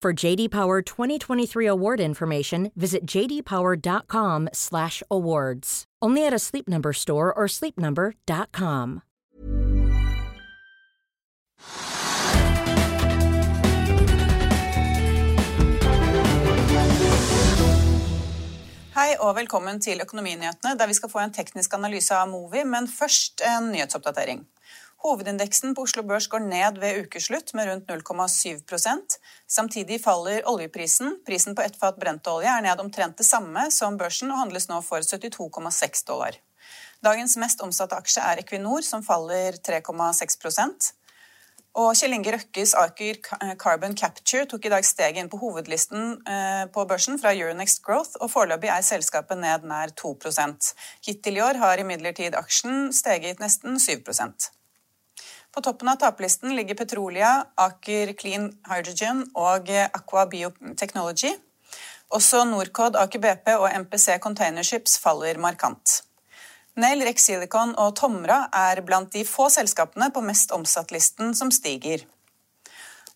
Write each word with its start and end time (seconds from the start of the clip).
For 0.00 0.12
JD 0.12 0.52
Power 0.52 0.80
2023 0.80 1.66
award 1.66 1.98
information, 1.98 2.70
visit 2.76 3.04
jdpower.com/awards. 3.04 5.84
Only 6.00 6.24
at 6.24 6.32
a 6.32 6.38
Sleep 6.38 6.68
Number 6.68 6.92
store 6.92 7.34
or 7.34 7.48
sleepnumber.com. 7.48 9.02
Hei 18.94 19.16
og 19.18 19.36
velkommen 19.36 19.80
til 19.80 20.00
Økonominyhetene, 20.02 20.78
der 20.78 20.86
vi 20.86 20.94
skal 20.94 21.10
få 21.10 21.18
en 21.18 21.32
teknisk 21.34 21.74
analyse 21.74 22.14
av 22.14 22.28
Movi, 22.30 22.64
men 22.64 22.86
først 22.86 23.42
en 23.46 23.72
nyhetsoppdatering. 23.72 24.46
Hovedindeksen 24.98 25.76
på 25.78 25.84
Oslo 25.86 26.02
Børs 26.02 26.26
går 26.26 26.42
ned 26.42 26.80
ved 26.82 27.04
ukeslutt 27.04 27.52
med 27.54 27.68
rundt 27.70 27.90
0,7% 27.90 29.18
Samtidig 29.46 30.00
faller 30.02 30.42
oljeprisen. 30.50 31.20
Prisen 31.26 31.54
på 31.54 31.62
ett 31.62 31.78
fat 31.78 31.96
brentolje 32.02 32.50
er 32.50 32.64
ned 32.66 32.82
omtrent 32.82 33.18
det 33.18 33.26
samme 33.28 33.68
som 33.70 33.98
børsen 34.00 34.32
og 34.34 34.42
handles 34.42 34.66
nå 34.68 34.80
for 34.82 35.06
72,6 35.06 36.06
dollar. 36.08 36.40
Dagens 37.04 37.36
mest 37.38 37.62
omsatte 37.62 37.94
aksje 37.94 38.24
er 38.26 38.42
Equinor, 38.42 38.82
som 38.82 39.06
faller 39.06 39.60
3,6 39.62 40.94
og 41.78 41.94
Kjell 41.94 42.16
Inge 42.16 42.32
Røkkes 42.34 42.72
Aker 42.74 43.20
Carbon 43.60 43.94
Capture 43.94 44.48
tok 44.50 44.64
i 44.66 44.72
dag 44.72 44.86
steget 44.86 45.20
inn 45.20 45.28
på 45.30 45.38
hovedlisten 45.38 46.16
på 46.74 46.86
børsen 46.90 47.20
fra 47.22 47.30
Euronext 47.36 47.84
Growth, 47.86 48.16
og 48.18 48.32
foreløpig 48.32 48.72
er 48.72 48.82
selskapet 48.82 49.38
ned 49.38 49.66
nær 49.68 49.92
2% 49.94 50.72
Hittil 51.06 51.38
i 51.38 51.44
år 51.44 51.60
har 51.62 51.78
imidlertid 51.78 52.34
aksjen 52.34 52.90
steget 52.96 53.38
nesten 53.38 53.78
7 53.78 54.02
På 55.58 55.62
toppen 55.62 55.88
av 55.88 55.96
taperlisten 55.98 56.52
ligger 56.54 56.76
Petrolia, 56.78 57.28
Aker 57.58 58.12
Clean 58.14 58.44
Hydrogen 58.68 59.24
og 59.34 59.66
Aqua 59.74 60.22
Biotechnology. 60.30 61.32
Også 62.14 62.44
Norcod, 62.46 62.94
Aker 62.94 63.18
BP 63.24 63.50
og 63.56 63.66
MPC 63.80 64.20
Containerships 64.22 64.94
faller 65.02 65.40
markant. 65.42 65.96
Nail, 66.78 67.02
Rex 67.02 67.26
Silicon 67.26 67.74
og 67.74 67.96
Tomra 67.98 68.44
er 68.54 68.84
blant 68.86 69.10
de 69.16 69.24
få 69.26 69.48
selskapene 69.50 70.12
på 70.14 70.22
mest 70.22 70.54
omsatt-listen 70.54 71.34
som 71.34 71.50
stiger. 71.50 72.06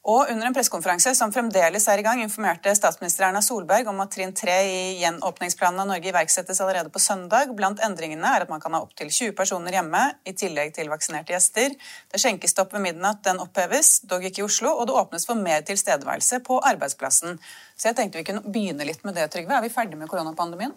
Og 0.02 0.26
under 0.32 0.48
en 0.48 0.54
pressekonferanse 0.54 1.12
som 1.14 1.30
fremdeles 1.30 1.84
er 1.86 2.00
i 2.00 2.02
gang, 2.02 2.18
informerte 2.24 2.72
statsminister 2.74 3.28
Erna 3.28 3.38
Solberg 3.38 3.86
om 3.86 4.00
at 4.02 4.10
trinn 4.10 4.32
3 4.34 4.54
i 4.66 4.78
gjenåpningsplanen 4.98 5.78
av 5.78 5.86
Norge 5.92 6.08
iverksettes 6.10 6.58
allerede 6.64 6.90
på 6.90 6.98
søndag. 6.98 7.52
Blant 7.54 7.78
endringene 7.86 8.32
er 8.34 8.42
at 8.42 8.50
man 8.50 8.58
kan 8.62 8.74
ha 8.74 8.80
opptil 8.82 9.12
20 9.12 9.36
personer 9.38 9.76
hjemme, 9.76 10.00
i 10.26 10.34
tillegg 10.34 10.72
til 10.74 10.90
vaksinerte 10.90 11.30
gjester. 11.36 11.76
Det 12.10 12.18
skjenkestopp 12.18 12.74
ved 12.74 12.82
midnatt 12.88 13.22
den 13.22 13.38
oppheves, 13.44 14.00
dog 14.10 14.26
ikke 14.26 14.42
i 14.42 14.46
Oslo, 14.48 14.72
og 14.74 14.88
det 14.90 14.96
åpnes 14.98 15.26
for 15.28 15.38
mer 15.38 15.62
tilstedeværelse 15.68 16.40
på 16.48 16.56
arbeidsplassen. 16.72 17.38
Så 17.78 17.92
jeg 17.92 17.98
tenkte 18.00 18.19
vi 18.19 18.26
kunne 18.26 18.42
begynne 18.42 18.88
litt 18.88 19.06
med 19.06 19.14
det, 19.14 19.28
Trygve. 19.30 19.54
Er 19.54 19.62
vi 19.62 19.70
ferdig 19.70 20.00
med 20.00 20.10
koronapandemien? 20.10 20.74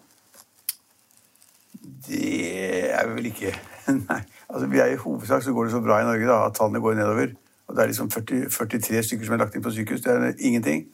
Det 2.06 2.92
er 2.94 3.10
vi 3.10 3.18
vel 3.18 3.26
ikke. 3.32 3.56
Nei. 4.04 4.20
Altså, 4.46 4.70
vi 4.70 4.78
er 4.78 4.94
I 4.94 5.02
hovedsak 5.02 5.42
så 5.42 5.56
går 5.56 5.66
det 5.66 5.74
så 5.74 5.82
bra 5.82 5.98
i 5.98 6.06
Norge 6.06 6.30
da, 6.30 6.38
at 6.46 6.54
tallene 6.60 6.84
går 6.84 7.00
nedover. 7.00 7.34
Og 7.66 7.76
Det 7.76 7.82
er 7.82 7.86
liksom 7.86 8.10
40, 8.10 8.50
43 8.50 9.02
stykker 9.02 9.26
som 9.26 9.34
er 9.34 9.42
lagt 9.42 9.54
inn 9.54 9.62
på 9.62 9.70
sykehus. 9.74 10.00
Det 10.00 10.12
er 10.12 10.32
ingenting. 10.38 10.86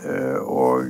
Uh, 0.00 0.40
og 0.42 0.84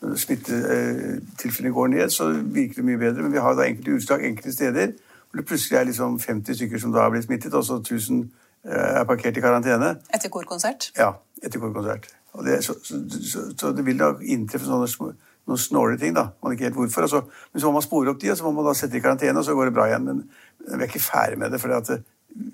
når 0.00 0.16
smittetilfellene 0.16 1.74
går 1.74 1.86
ned, 1.86 2.10
så 2.10 2.28
virker 2.30 2.74
det 2.74 2.84
mye 2.84 2.98
bedre. 2.98 3.22
Men 3.22 3.32
vi 3.32 3.38
har 3.38 3.54
da 3.54 3.66
enkelte 3.66 3.96
utslag 3.96 4.24
enkelte 4.24 4.52
steder 4.52 4.92
hvor 5.28 5.40
det 5.40 5.46
plutselig 5.46 5.76
er 5.76 5.84
liksom 5.84 6.20
50 6.20 6.56
stykker 6.56 6.78
som 6.80 6.92
da 6.92 7.02
har 7.04 7.10
blitt 7.12 7.24
smittet, 7.24 7.54
og 7.54 7.64
så 7.64 7.74
1000 7.74 8.20
uh, 8.64 8.72
er 8.72 9.04
parkert 9.04 9.36
i 9.36 9.40
karantene. 9.40 9.96
Etter 10.14 10.32
korkonsert? 10.32 10.90
Ja, 10.96 11.10
etter 11.42 11.60
korkonsert. 11.60 12.08
Det, 12.44 12.64
så, 12.64 12.74
så, 12.84 13.00
så, 13.32 13.42
så, 13.58 13.72
det 13.72 13.84
vil 13.86 13.98
da 13.98 14.12
inntreffe 14.22 14.68
sånne 14.68 14.88
små 14.88 15.12
noen 15.48 15.60
snåle 15.60 15.96
ting. 15.98 16.14
da, 16.14 16.28
man 16.42 16.52
ikke 16.52 16.68
helt 16.68 16.76
hvorfor. 16.76 17.06
Altså, 17.06 17.22
men 17.52 17.60
så 17.60 17.68
må 17.68 17.78
man 17.78 17.84
spore 17.86 18.12
opp 18.12 18.20
de, 18.20 18.30
og 18.30 18.36
så 18.36 18.44
må 18.44 18.52
man 18.58 18.68
da 18.68 18.74
sette 18.76 18.98
i 18.98 19.00
karantene, 19.04 19.38
og 19.40 19.46
så 19.46 19.56
går 19.56 19.70
det 19.70 19.74
bra 19.78 19.86
igjen. 19.88 20.04
Men 20.04 20.24
vi 20.66 20.82
er 20.82 20.88
ikke 20.88 21.00
ferdig 21.00 21.38
med 21.40 21.54
det, 21.54 21.60
for 21.62 21.72
eh, 21.72 22.02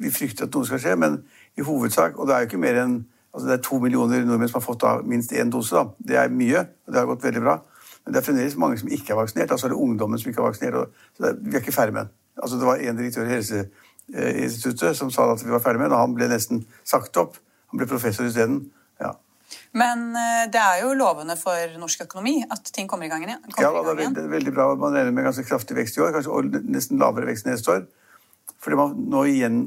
vi 0.01 0.13
frykter 0.15 0.47
at 0.47 0.55
noe 0.55 0.69
skal 0.69 0.83
skje. 0.83 0.95
Men 1.03 1.19
i 1.59 1.67
hovedsak, 1.67 2.19
og 2.19 2.29
det 2.29 2.35
er 2.35 2.45
jo 2.45 2.51
ikke 2.53 2.65
mer 2.65 2.81
enn 2.85 3.03
altså 3.35 3.49
Det 3.49 3.55
er 3.57 3.63
to 3.67 3.81
millioner 3.83 4.21
nordmenn 4.23 4.47
som 4.47 4.61
har 4.61 4.63
fått 4.63 4.85
av 4.87 5.01
minst 5.11 5.33
én 5.35 5.49
dose. 5.51 5.75
da, 5.75 5.89
Det 5.99 6.17
er 6.17 6.29
mye, 6.31 6.61
og 6.87 6.93
det 6.93 7.01
har 7.01 7.07
gått 7.07 7.25
veldig 7.25 7.41
bra. 7.43 7.57
Men 8.05 8.15
det 8.15 8.21
er 8.21 8.27
fremdeles 8.29 8.57
mange 8.57 8.79
som 8.79 8.89
ikke 8.89 9.11
er 9.11 9.19
vaksinert. 9.19 9.51
altså 9.51 9.67
det 9.69 9.75
er 9.75 9.83
ungdommen 9.83 10.19
som 10.19 10.31
ikke 10.31 10.41
er 10.41 10.47
vaksinert. 10.47 10.75
Og, 10.75 10.87
så 11.17 11.25
er, 11.25 11.35
vi 11.41 11.57
er 11.57 11.61
ikke 11.61 11.75
ferdig 11.75 11.95
med 11.95 12.01
den. 12.05 12.13
Altså 12.43 12.57
Det 12.57 12.67
var 12.67 12.77
en 12.77 12.97
direktør 12.97 13.27
i 13.27 13.35
Helseinstituttet 13.35 14.97
som 14.97 15.11
sa 15.11 15.33
at 15.33 15.45
vi 15.45 15.51
var 15.51 15.59
ferdig 15.59 15.81
med 15.81 15.91
den, 15.91 15.97
og 15.97 16.05
han 16.05 16.15
ble 16.15 16.29
nesten 16.31 16.63
sagt 16.85 17.17
opp. 17.17 17.41
Han 17.73 17.83
ble 17.83 17.91
professor 17.91 18.25
isteden. 18.25 18.71
Men 19.75 20.15
eh, 20.17 20.45
det 20.53 20.61
er 20.61 20.83
jo 20.85 20.95
lovende 20.99 21.37
for 21.39 21.77
norsk 21.81 22.07
økonomi 22.07 22.37
at 22.47 22.71
ting 22.75 22.89
kommer 22.91 23.09
i 23.09 23.13
gang 23.13 23.25
igjen. 23.27 23.43
ja, 23.59 23.71
det 23.75 23.83
er 23.93 24.01
veldig, 24.01 24.25
veldig 24.31 24.55
bra. 24.55 24.69
Man 24.79 24.95
regner 24.95 25.15
med 25.15 25.27
ganske 25.27 25.47
kraftig 25.47 25.77
vekst 25.79 25.99
i 25.99 26.05
år, 26.05 26.15
kanskje 26.15 26.33
og 26.33 26.59
nesten 26.63 27.03
lavere 27.03 27.29
vekst 27.31 27.49
neste 27.49 27.73
år. 27.75 27.85
Fordi 28.63 28.79
man 28.79 28.95
nå 29.11 29.25
igjen 29.31 29.65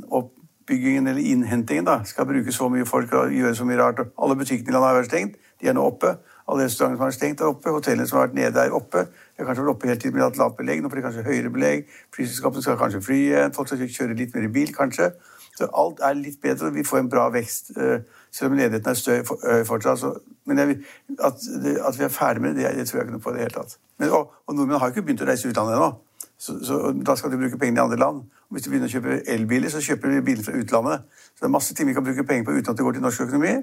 oppbyggingen 0.67 1.07
eller 1.07 1.21
innhentingen 1.21 1.85
da, 1.85 2.01
skal 2.03 2.25
bruke 2.27 2.51
så 2.51 2.67
mye 2.69 2.85
folk 2.85 3.13
og 3.15 3.31
gjøre 3.31 3.55
så 3.55 3.65
mye 3.65 3.77
rart. 3.79 4.01
Alle 4.19 4.35
butikkene 4.35 4.69
i 4.69 4.73
landet 4.75 4.89
har 4.89 4.97
vært 4.97 5.11
stengt. 5.11 5.37
De 5.61 5.67
er 5.67 5.73
nå 5.73 5.85
oppe. 5.87 6.17
Alle 6.47 6.65
restaurantene 6.67 6.97
som 6.97 7.03
har 7.05 7.11
vært 7.11 7.17
stengt, 7.17 7.41
er 7.41 7.47
oppe. 7.47 7.71
Hotellene 7.71 8.07
som 8.07 8.19
har 8.19 8.27
vært 8.27 8.35
nede, 8.35 8.59
er 8.59 8.75
oppe. 8.75 9.05
De 9.07 9.41
har 9.41 9.47
kanskje 9.47 9.63
vært 9.63 9.75
oppe 9.75 9.87
hele 9.87 9.99
tiden, 9.99 10.15
med 10.17 10.25
hatt 10.25 10.37
lavt 10.37 10.57
belegg. 10.57 10.83
Nå 10.83 10.91
får 10.91 10.99
de 10.99 11.05
kanskje 11.07 11.23
høyere 11.23 11.51
belegg. 11.55 11.95
Flyselskapene 12.15 12.63
skal 12.65 12.79
kanskje 12.79 13.01
fly 13.07 13.19
igjen. 13.23 13.55
Folk 13.55 13.71
skal 13.71 13.83
kjøre 13.83 14.17
litt 14.19 14.35
mer 14.35 14.47
i 14.47 14.51
bil, 14.59 14.73
kanskje. 14.75 15.11
Så 15.57 15.67
alt 15.73 16.03
er 16.03 16.19
litt 16.19 16.39
bedre. 16.43 16.71
Vi 16.75 16.85
får 16.87 16.99
en 16.99 17.11
bra 17.11 17.27
vekst. 17.33 17.71
Uh, 17.79 18.03
selv 18.31 18.51
om 18.51 18.59
ledigheten 18.59 18.91
er 18.91 18.99
støy 18.99 19.23
fortsatt. 19.65 20.03
Så, 20.03 20.13
men 20.47 20.61
jeg, 20.61 20.79
at, 21.17 21.47
at, 21.87 21.99
vi 21.99 22.05
er 22.05 22.13
ferdig 22.13 22.43
med 22.43 22.59
det, 22.59 22.69
det 22.75 22.87
tror 22.87 22.99
jeg 22.99 23.07
ikke 23.07 23.17
noe 23.17 23.23
på 23.23 23.33
i 23.33 23.39
det 23.39 23.47
hele 23.47 23.55
tatt. 23.55 23.79
Men, 23.97 24.11
og, 24.11 24.35
og, 24.45 24.55
nordmenn 24.55 24.83
har 24.83 24.93
ikke 24.93 25.07
begynt 25.07 25.23
å 25.25 25.29
reise 25.31 25.49
utlandet 25.49 25.79
ennå. 25.79 25.89
Så, 26.37 26.59
så, 26.65 26.93
da 27.05 27.15
skal 27.17 27.31
de 27.31 27.39
bruke 27.41 27.57
pengene 27.57 27.81
i 27.81 27.83
andre 27.83 27.97
land. 27.97 28.21
Og 28.47 28.55
hvis 28.55 28.65
de 28.65 28.69
begynner 28.69 28.89
å 28.89 28.93
kjøpe 28.93 29.19
elbiler, 29.33 29.73
så 29.73 29.81
kjøper 29.81 30.13
de 30.13 30.21
biler 30.25 30.45
fra 30.45 30.53
utlandet. 30.57 31.07
Så 31.33 31.41
det 31.41 31.49
er 31.49 31.53
masse 31.55 31.75
ting 31.75 31.89
vi 31.89 31.95
kan 31.97 32.05
bruke 32.05 32.25
penger 32.29 32.45
på 32.45 32.57
uten 32.57 32.71
at 32.71 32.77
det 32.77 32.85
går 32.85 32.97
til 32.97 33.05
norsk 33.05 33.25
økonomi. 33.25 33.53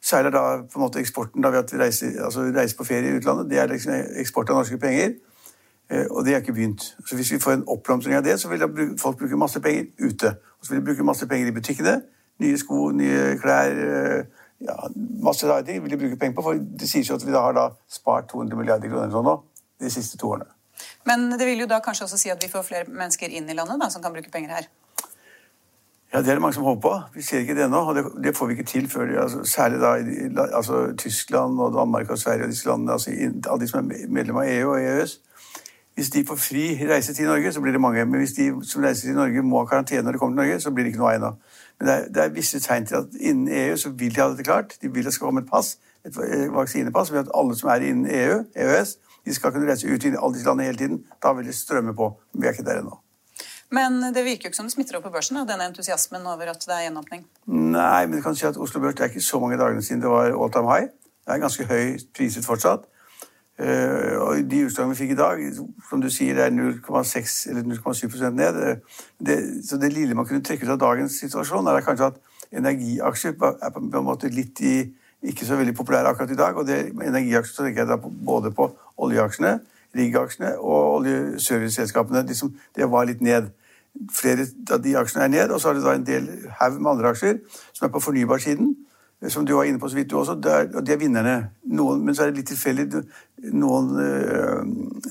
Særlig 0.00 0.32
da 0.32 0.42
på 0.62 0.80
en 0.80 0.84
måte 0.86 1.00
eksporten, 1.00 1.44
da 1.44 1.52
ved 1.52 1.64
at 1.64 1.72
vi 1.72 1.80
reiser, 1.80 2.16
altså, 2.24 2.48
reiser 2.56 2.76
på 2.78 2.88
ferie 2.88 3.12
i 3.12 3.20
utlandet. 3.20 3.50
Det 3.50 3.60
er 3.60 3.70
liksom 3.72 3.92
eksport 4.22 4.50
av 4.50 4.62
norske 4.62 4.80
penger. 4.80 5.16
Eh, 5.90 6.06
og 6.10 6.24
det 6.24 6.34
er 6.34 6.42
ikke 6.42 6.56
begynt. 6.56 6.88
Så 7.06 7.20
hvis 7.20 7.32
vi 7.32 7.40
får 7.42 7.58
en 7.58 7.68
oppblomstring 7.76 8.16
av 8.16 8.24
det, 8.24 8.40
så 8.40 8.48
vil 8.48 8.64
folk 9.00 9.20
bruke 9.20 9.40
masse 9.40 9.60
penger 9.60 9.90
ute. 10.00 10.36
Og 10.60 10.66
så 10.66 10.72
vil 10.72 10.80
de 10.80 10.88
bruke 10.90 11.04
masse 11.04 11.28
penger 11.28 11.52
i 11.52 11.56
butikkene 11.56 12.00
nye 12.42 12.58
sko, 12.60 12.90
nye 12.96 13.36
klær 13.40 13.78
eh, 13.86 14.42
ja, 14.66 14.76
Masse 15.24 15.48
rare 15.48 15.64
ting 15.66 15.82
vil 15.84 15.92
de 15.92 16.00
bruke 16.00 16.18
penger 16.20 16.36
på. 16.36 16.44
For 16.48 16.60
det 16.80 16.88
sies 16.88 17.08
jo 17.10 17.18
at 17.18 17.26
vi 17.26 17.34
da 17.34 17.44
har 17.44 17.56
da 17.56 17.68
spart 17.90 18.30
200 18.32 18.58
milliarder 18.58 18.92
kroner 18.92 19.12
sånn 19.12 19.26
nå, 19.28 19.38
de 19.82 19.92
siste 19.92 20.20
to 20.20 20.32
årene. 20.32 20.55
Men 21.06 21.30
det 21.38 21.46
vil 21.46 21.62
jo 21.64 21.70
da 21.70 21.80
kanskje 21.84 22.08
også 22.08 22.18
si 22.20 22.32
at 22.32 22.42
vi 22.42 22.50
får 22.52 22.66
flere 22.66 22.90
mennesker 22.90 23.32
inn 23.32 23.48
i 23.50 23.56
landet 23.56 23.80
da, 23.80 23.90
som 23.92 24.02
kan 24.04 24.14
bruke 24.14 24.32
penger 24.32 24.56
her? 24.56 24.68
Ja, 26.12 26.22
Det 26.22 26.28
er 26.28 26.34
det 26.34 26.42
mange 26.42 26.54
som 26.54 26.64
håper 26.64 26.80
på. 26.80 27.02
Vi 27.14 27.22
ser 27.22 27.38
ikke 27.38 27.54
det 27.54 27.64
ennå. 27.64 27.76
Og 27.76 27.94
det, 27.94 28.04
det, 28.24 28.36
får 28.36 28.46
vi 28.46 28.52
ikke 28.52 28.64
til 28.64 28.88
før 28.90 29.22
altså, 29.22 29.44
Særlig 29.44 29.80
da 29.80 30.46
altså, 30.56 30.94
Tyskland 30.98 31.60
og 31.60 31.74
Danmark 31.74 32.10
og 32.10 32.18
Sverige 32.18 32.42
og 32.42 32.48
disse 32.48 32.68
landene, 32.68 32.92
altså, 32.92 33.10
alle 33.50 33.60
de 33.60 33.68
som 33.68 33.90
er 33.90 34.06
medlem 34.08 34.36
av 34.36 34.48
EU 34.48 34.70
og 34.70 34.80
EØS. 34.82 35.18
Hvis 35.94 36.10
de 36.10 36.26
får 36.26 36.36
fri 36.36 36.64
reise 36.90 37.14
til 37.14 37.24
Norge, 37.24 37.52
så 37.52 37.60
blir 37.60 37.72
det 37.72 37.80
mange. 37.80 38.04
Men 38.04 38.20
hvis 38.20 38.32
de 38.32 38.52
som 38.68 38.82
reiser 38.82 39.08
til 39.08 39.14
Norge 39.16 39.42
må 39.42 39.58
ha 39.58 39.64
karantene 39.64 40.02
når 40.02 40.12
de 40.12 40.18
kommer 40.18 40.36
til 40.36 40.46
Norge, 40.46 40.60
så 40.60 40.70
blir 40.70 40.84
det 40.84 40.92
ikke 40.92 41.00
noe 41.00 41.12
av 41.12 41.16
ennå. 41.16 41.30
Men 41.78 41.88
det 41.88 41.94
er, 41.94 42.04
det 42.08 42.22
er, 42.22 42.34
visse 42.34 42.60
tegn 42.60 42.86
til 42.88 43.02
at 43.02 43.16
innen 43.20 43.48
EU 43.52 43.76
så 43.76 43.90
vil 43.92 44.14
de 44.14 44.20
ha 44.22 44.28
dette 44.32 44.46
klart. 44.46 44.76
De 44.82 44.92
vil 44.92 45.04
det 45.04 45.12
skal 45.14 45.28
komme 45.28 45.44
et 45.44 45.50
pass. 45.50 45.76
et 46.06 46.16
vaksinepass 46.54 47.10
gjør 47.10 47.26
at 47.26 47.34
alle 47.34 47.56
som 47.58 47.68
er 47.72 47.84
innen 47.84 48.06
EU, 48.06 48.44
EØS, 48.54 48.96
de 49.26 49.34
skal 49.34 49.52
kunne 49.52 49.68
reise 49.68 49.88
ut 49.88 50.04
i 50.04 50.12
alle 50.14 50.34
disse 50.34 50.46
landene 50.46 50.70
hele 50.70 50.78
tiden. 50.78 51.02
Da 51.22 51.32
vil 51.32 51.46
det 51.46 51.54
strømme 51.54 51.94
på. 51.94 52.12
Vi 52.32 52.46
er 52.46 52.54
ikke 52.54 52.64
der 52.64 52.80
ennå. 52.80 53.00
Men 53.74 53.98
det 54.14 54.22
virker 54.24 54.46
jo 54.46 54.52
ikke 54.52 54.56
som 54.56 54.68
det 54.68 54.76
smitter 54.76 54.98
opp 54.98 55.08
på 55.08 55.10
børsen, 55.10 55.40
denne 55.48 55.66
entusiasmen 55.66 56.26
over 56.30 56.52
at 56.52 56.62
det 56.62 56.74
er 56.74 56.84
gjenåpning? 56.86 57.24
Nei, 57.50 58.06
men 58.06 58.18
du 58.18 58.22
kan 58.22 58.36
si 58.38 58.46
at 58.46 58.56
Oslo 58.56 58.80
Børs 58.80 58.94
det 58.94 59.02
er 59.02 59.10
ikke 59.10 59.26
så 59.26 59.40
mange 59.42 59.58
dagene 59.58 59.82
siden 59.82 60.04
det 60.04 60.12
var 60.12 60.30
all 60.30 60.52
time 60.54 60.70
high. 60.70 60.92
Det 61.26 61.34
er 61.34 61.42
ganske 61.42 61.66
høy 61.66 61.96
priset 62.14 62.46
fortsatt. 62.46 62.86
Uh, 63.56 64.20
og 64.20 64.50
De 64.50 64.58
utslagene 64.66 64.92
vi 64.92 64.98
fikk 64.98 65.12
i 65.14 65.16
dag, 65.16 65.42
som 65.88 66.00
du 66.02 66.10
sier, 66.12 66.36
er 66.44 66.52
0,6 66.52 67.36
eller 67.50 67.64
0,7% 67.64 68.36
ned. 68.36 68.58
Det, 69.16 69.36
så 69.64 69.78
det 69.80 69.92
lille 69.94 70.14
man 70.14 70.28
kunne 70.28 70.44
trekke 70.44 70.66
ut 70.66 70.74
av 70.74 70.82
dagens 70.82 71.16
situasjon, 71.22 71.70
er 71.72 71.84
kanskje 71.86 72.10
at 72.10 72.20
energiaksjer 72.52 73.32
er 73.32 73.72
på 73.72 73.80
en 73.82 74.04
måte 74.04 74.28
litt 74.28 74.60
i, 74.60 74.76
ikke 75.26 75.48
så 75.48 75.56
veldig 75.56 75.74
populære 75.74 76.12
akkurat 76.12 76.34
i 76.34 76.38
dag. 76.38 76.56
Og 76.56 76.68
det, 76.68 76.82
energiaksjer 76.92 77.54
så 77.54 77.64
tenker 77.64 77.84
jeg 77.84 77.92
da 77.94 77.96
på, 78.00 78.12
både 78.28 78.52
på 78.52 78.68
oljeaksjene, 79.06 79.56
riggaksjene 79.96 80.58
og 80.58 80.98
oljeserviceselskapene. 80.98 82.26
De 82.28 82.36
det 82.76 82.90
var 82.92 83.08
litt 83.08 83.24
ned. 83.24 83.48
Flere 84.12 84.44
av 84.68 84.82
de 84.84 84.92
aksjene 85.00 85.24
er 85.24 85.32
ned, 85.32 85.50
og 85.50 85.60
så 85.60 85.72
er 85.72 85.78
det 85.78 85.86
da 85.86 85.94
en 85.96 86.04
del 86.04 86.28
haug 86.60 86.76
med 86.76 86.90
andre 86.90 87.14
aksjer 87.14 87.38
som 87.72 87.88
er 87.88 87.94
på 87.94 88.04
fornybarsiden 88.04 88.74
som 89.28 89.46
du 89.46 89.54
var 89.54 89.64
inne 89.64 89.80
på 89.80 89.88
så 89.88 89.96
vidt 89.96 90.10
du 90.10 90.18
også, 90.18 90.34
det 90.34 90.52
er, 90.52 90.80
de 90.80 90.92
er 90.92 91.00
vinnerne. 91.00 91.36
Noen, 91.64 92.04
men 92.04 92.14
så 92.14 92.22
er 92.22 92.30
det 92.30 92.42
litt 92.42 92.50
tilfeldig. 92.52 93.02
Noen, 93.56 93.94
øh, 94.00 94.66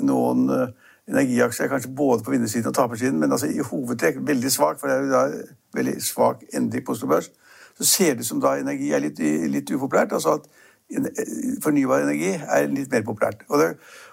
noen 0.05 0.49
øh, 0.49 0.67
energiaksjer 1.09 1.65
er 1.65 1.71
kanskje 1.71 1.95
både 1.95 2.23
på 2.23 2.31
vinnersiden 2.31 2.69
og 2.69 2.75
tapersiden, 2.75 3.19
men 3.19 3.31
altså 3.31 3.49
i 3.49 3.65
hovedtrekk 3.65 4.21
veldig 4.27 4.51
svak, 4.51 4.79
for 4.79 4.87
det 4.87 4.95
er 4.95 5.01
jo 5.01 5.11
da 5.11 5.79
veldig 5.79 5.95
svak 6.03 6.45
endring 6.53 6.85
på 6.85 6.93
Oslo 6.93 7.07
Børs. 7.07 7.31
Så 7.77 7.85
ser 7.85 8.13
det 8.13 8.19
ut 8.23 8.29
som 8.29 8.41
da 8.41 8.55
energi 8.59 8.91
er 8.93 9.03
litt, 9.03 9.19
litt 9.51 9.71
upopulært. 9.71 10.13
altså 10.13 10.37
at 10.39 10.47
Fornybar 11.63 12.03
energi 12.05 12.35
er 12.37 12.67
litt 12.69 12.91
mer 12.91 13.01
populært. 13.01 13.41
Og 13.49 13.59
det, 13.59 13.71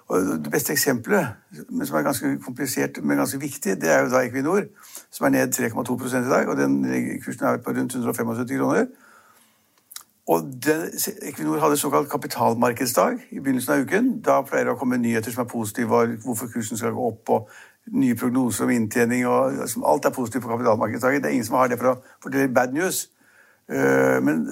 og 0.08 0.22
det 0.44 0.52
beste 0.52 0.72
eksempelet, 0.72 1.26
men 1.68 1.86
som 1.86 1.98
er 1.98 2.06
ganske 2.06 2.38
komplisert, 2.44 3.02
men 3.04 3.20
ganske 3.20 3.40
viktig, 3.40 3.76
det 3.80 3.90
er 3.92 4.00
jo 4.02 4.10
da 4.10 4.22
Equinor, 4.24 4.64
som 5.12 5.26
er 5.26 5.34
ned 5.36 5.52
3,2 5.54 5.98
i 6.08 6.28
dag. 6.30 6.48
og 6.48 6.56
den 6.56 6.80
Kursen 7.24 7.46
er 7.46 7.56
på 7.56 7.70
rundt 7.76 7.94
175 7.94 8.58
kroner. 8.58 8.86
Og 10.30 10.44
den, 10.64 10.86
Equinor 11.22 11.58
hadde 11.58 11.76
såkalt 11.76 12.10
kapitalmarkedsdag 12.10 13.18
i 13.30 13.40
begynnelsen 13.40 13.74
av 13.74 13.80
uken. 13.82 14.10
Da 14.22 14.38
pleier 14.46 14.68
det 14.68 14.76
å 14.76 14.78
komme 14.78 15.00
nyheter 15.02 15.34
som 15.34 15.42
er 15.42 15.50
positive, 15.50 16.04
hvorfor 16.22 16.50
kursen 16.52 16.78
skal 16.78 16.94
gå 16.94 17.06
opp, 17.08 17.32
og 17.34 17.48
nye 17.90 18.14
prognoser 18.14 18.68
om 18.68 18.70
inntjening. 18.70 19.26
og 19.26 19.56
liksom, 19.58 19.82
Alt 19.84 20.06
er 20.06 20.14
positivt 20.14 20.44
på 20.44 20.52
kapitalmarkedsdagen. 20.52 21.22
Det 21.22 21.30
er 21.30 21.34
ingen 21.34 21.48
som 21.48 21.58
har 21.58 21.72
det 21.72 21.80
for 21.80 21.90
å 21.90 21.96
fortelle 22.22 22.54
bad 22.54 22.76
news. 22.76 23.08
Uh, 23.72 24.22
men 24.22 24.46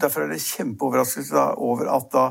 derfor 0.00 0.24
er 0.24 0.34
det 0.34 0.42
kjempeoverraskelse 0.42 1.34
da, 1.34 1.46
over 1.62 1.90
at, 1.94 2.10
da, 2.10 2.26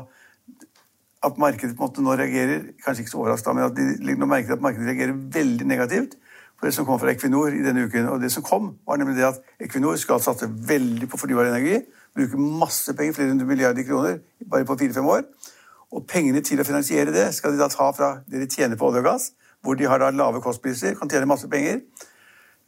at 1.24 1.40
markedet 1.40 1.76
på 1.76 1.84
en 1.84 1.88
måte 1.88 2.02
nå 2.02 2.14
reagerer 2.16 2.70
Kanskje 2.80 3.04
ikke 3.04 3.12
så 3.12 3.18
overrasket, 3.20 3.54
men 3.54 3.66
at 3.68 3.76
de 3.76 4.16
nå 4.16 4.28
merker 4.28 4.56
at 4.56 4.64
markedet 4.64 4.88
reagerer 4.88 5.18
veldig 5.36 5.68
negativt 5.68 6.16
på 6.60 6.66
det 6.66 6.72
som 6.74 6.86
kom 6.88 7.00
fra 7.00 7.12
Equinor 7.12 7.52
i 7.52 7.64
denne 7.64 7.84
uken. 7.88 8.08
Og 8.12 8.20
det 8.20 8.32
som 8.32 8.44
kom, 8.44 8.74
var 8.86 9.00
nemlig 9.00 9.18
det 9.18 9.28
at 9.28 9.40
Equinor 9.60 9.96
skal 10.00 10.20
satse 10.22 10.48
veldig 10.48 11.08
på 11.08 11.20
fornybar 11.20 11.48
energi 11.52 11.80
bruker 12.14 12.38
masse 12.38 12.94
penger, 12.94 13.12
flere 13.16 13.28
hundre 13.28 13.46
milliarder 13.46 13.86
kroner, 13.86 14.18
bare 14.50 14.64
på 14.64 14.76
fire-fem 14.78 15.06
år. 15.06 15.22
Og 15.94 16.06
pengene 16.10 16.42
til 16.42 16.60
å 16.60 16.66
finansiere 16.66 17.12
det 17.14 17.28
skal 17.34 17.54
de 17.54 17.60
da 17.60 17.68
ta 17.70 17.90
fra 17.94 18.10
det 18.30 18.42
de 18.42 18.50
tjener 18.50 18.78
på 18.78 18.88
olje 18.88 19.02
og 19.02 19.08
gass, 19.08 19.30
hvor 19.62 19.78
de 19.78 19.86
har 19.88 20.02
da 20.02 20.10
lave 20.10 20.42
kostpriser, 20.44 20.96
kan 20.98 21.10
tjene 21.10 21.28
masse 21.30 21.48
penger. 21.50 21.80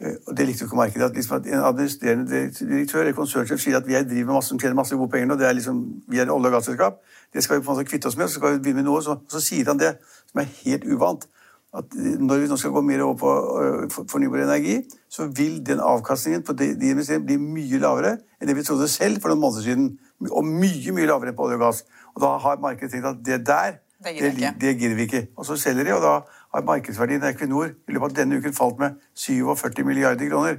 Eh, 0.01 0.15
og 0.27 0.37
Det 0.37 0.47
likte 0.47 0.65
jo 0.65 0.67
ikke 0.67 0.77
markedet. 0.77 1.11
at 1.11 1.17
liksom 1.17 1.37
En 1.47 1.65
administrerende 1.65 2.51
direktør 2.51 3.01
eller 3.01 3.13
konsernsjef 3.13 3.61
sier 3.61 3.77
at 3.77 3.87
vi 3.87 3.93
driver 3.93 4.27
med 4.27 4.35
masse 4.35 4.49
som 4.49 4.59
tjener 4.59 4.75
masse 4.75 4.97
gode 4.97 5.11
penger 5.11 5.27
nå, 5.27 5.35
det 5.35 5.49
er 5.49 5.53
liksom, 5.53 6.03
vi 6.09 6.19
er 6.19 6.23
et 6.23 6.29
olje- 6.29 6.47
og 6.47 6.53
gasselskap. 6.53 6.95
Det 7.33 7.43
skal 7.43 7.57
vi 7.57 7.65
på 7.65 7.71
en 7.71 7.77
måte 7.77 7.89
kvitte 7.89 8.07
oss 8.07 8.17
med, 8.17 8.25
og 8.25 8.31
så 8.31 8.35
skal 8.35 8.53
vi 8.53 8.59
begynne 8.59 8.83
med 8.83 8.85
noe. 8.85 9.03
Så, 9.03 9.19
så 9.29 9.41
sier 9.41 9.67
han 9.67 9.79
det 9.79 9.97
som 10.31 10.41
er 10.41 10.53
helt 10.65 10.85
uvant 10.85 11.27
at 11.76 11.96
når 12.20 12.43
vi 12.43 12.49
nå 12.50 12.56
skal 12.56 12.73
gå 12.73 12.81
mer 12.81 13.02
over 13.05 13.17
på 13.20 13.32
øh, 13.62 14.06
fornybar 14.11 14.44
energi, 14.44 14.76
så 15.08 15.26
vil 15.26 15.58
den 15.67 15.81
avkastningen 15.81 16.43
på 16.43 16.52
de, 16.56 16.70
investeringene 16.90 17.26
bli 17.26 17.37
mye 17.37 17.81
lavere 17.82 18.17
enn 18.40 18.49
det 18.49 18.56
vi 18.56 18.64
trodde 18.64 18.88
selv 18.88 19.20
for 19.20 19.32
noen 19.32 19.43
måneder 19.43 19.67
siden. 19.67 19.90
Og 20.31 20.46
mye 20.46 20.94
mye 20.96 21.08
lavere 21.11 21.32
enn 21.32 21.37
på 21.37 21.44
olje 21.49 21.58
og 21.58 21.67
gass. 21.67 21.82
Og 22.14 22.23
da 22.25 22.32
har 22.40 22.62
markedet 22.62 22.94
tenkt 22.94 23.11
at 23.11 23.20
det 23.26 23.43
der 23.46 23.76
det, 24.05 24.55
det 24.61 24.78
gidder 24.78 24.96
vi 24.96 25.02
ikke. 25.02 25.26
Og 25.37 25.46
så 25.46 25.56
selger 25.56 25.84
de, 25.84 25.94
og 25.94 26.02
da 26.02 26.14
har 26.55 26.64
markedsverdien 26.64 27.23
av 27.23 27.32
Equinor 27.32 27.70
i 27.73 27.94
løpet 27.96 28.12
av 28.12 28.17
denne 28.17 28.40
uken 28.40 28.56
falt 28.56 28.81
med 28.81 28.99
47 29.14 29.84
milliarder 29.84 30.28
kroner. 30.28 30.58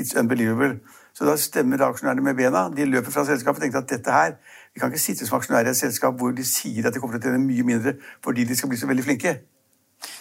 It's 0.00 0.14
unbelievable. 0.18 0.78
Så 1.14 1.24
da 1.24 1.36
stemmer 1.36 1.82
aksjonærene 1.84 2.22
med 2.22 2.34
bena. 2.34 2.68
De 2.76 2.84
løper 2.84 3.10
fra 3.10 3.24
selskapet 3.24 3.60
og 3.60 3.64
tenker 3.64 3.78
at 3.78 3.90
dette 3.90 4.12
her 4.12 4.36
Vi 4.74 4.80
kan 4.80 4.92
ikke 4.92 5.00
sitte 5.00 5.26
som 5.26 5.38
aksjonærer 5.38 5.70
i 5.70 5.72
et 5.72 5.76
selskap 5.76 6.16
hvor 6.20 6.30
de 6.36 6.44
sier 6.44 6.86
at 6.86 6.94
de 6.94 7.00
kommer 7.00 7.16
til 7.16 7.30
å 7.30 7.32
tjene 7.32 7.44
mye 7.44 7.64
mindre 7.64 7.94
fordi 8.24 8.44
de 8.44 8.56
skal 8.56 8.68
bli 8.68 8.78
så 8.80 8.88
veldig 8.90 9.04
flinke. 9.04 9.32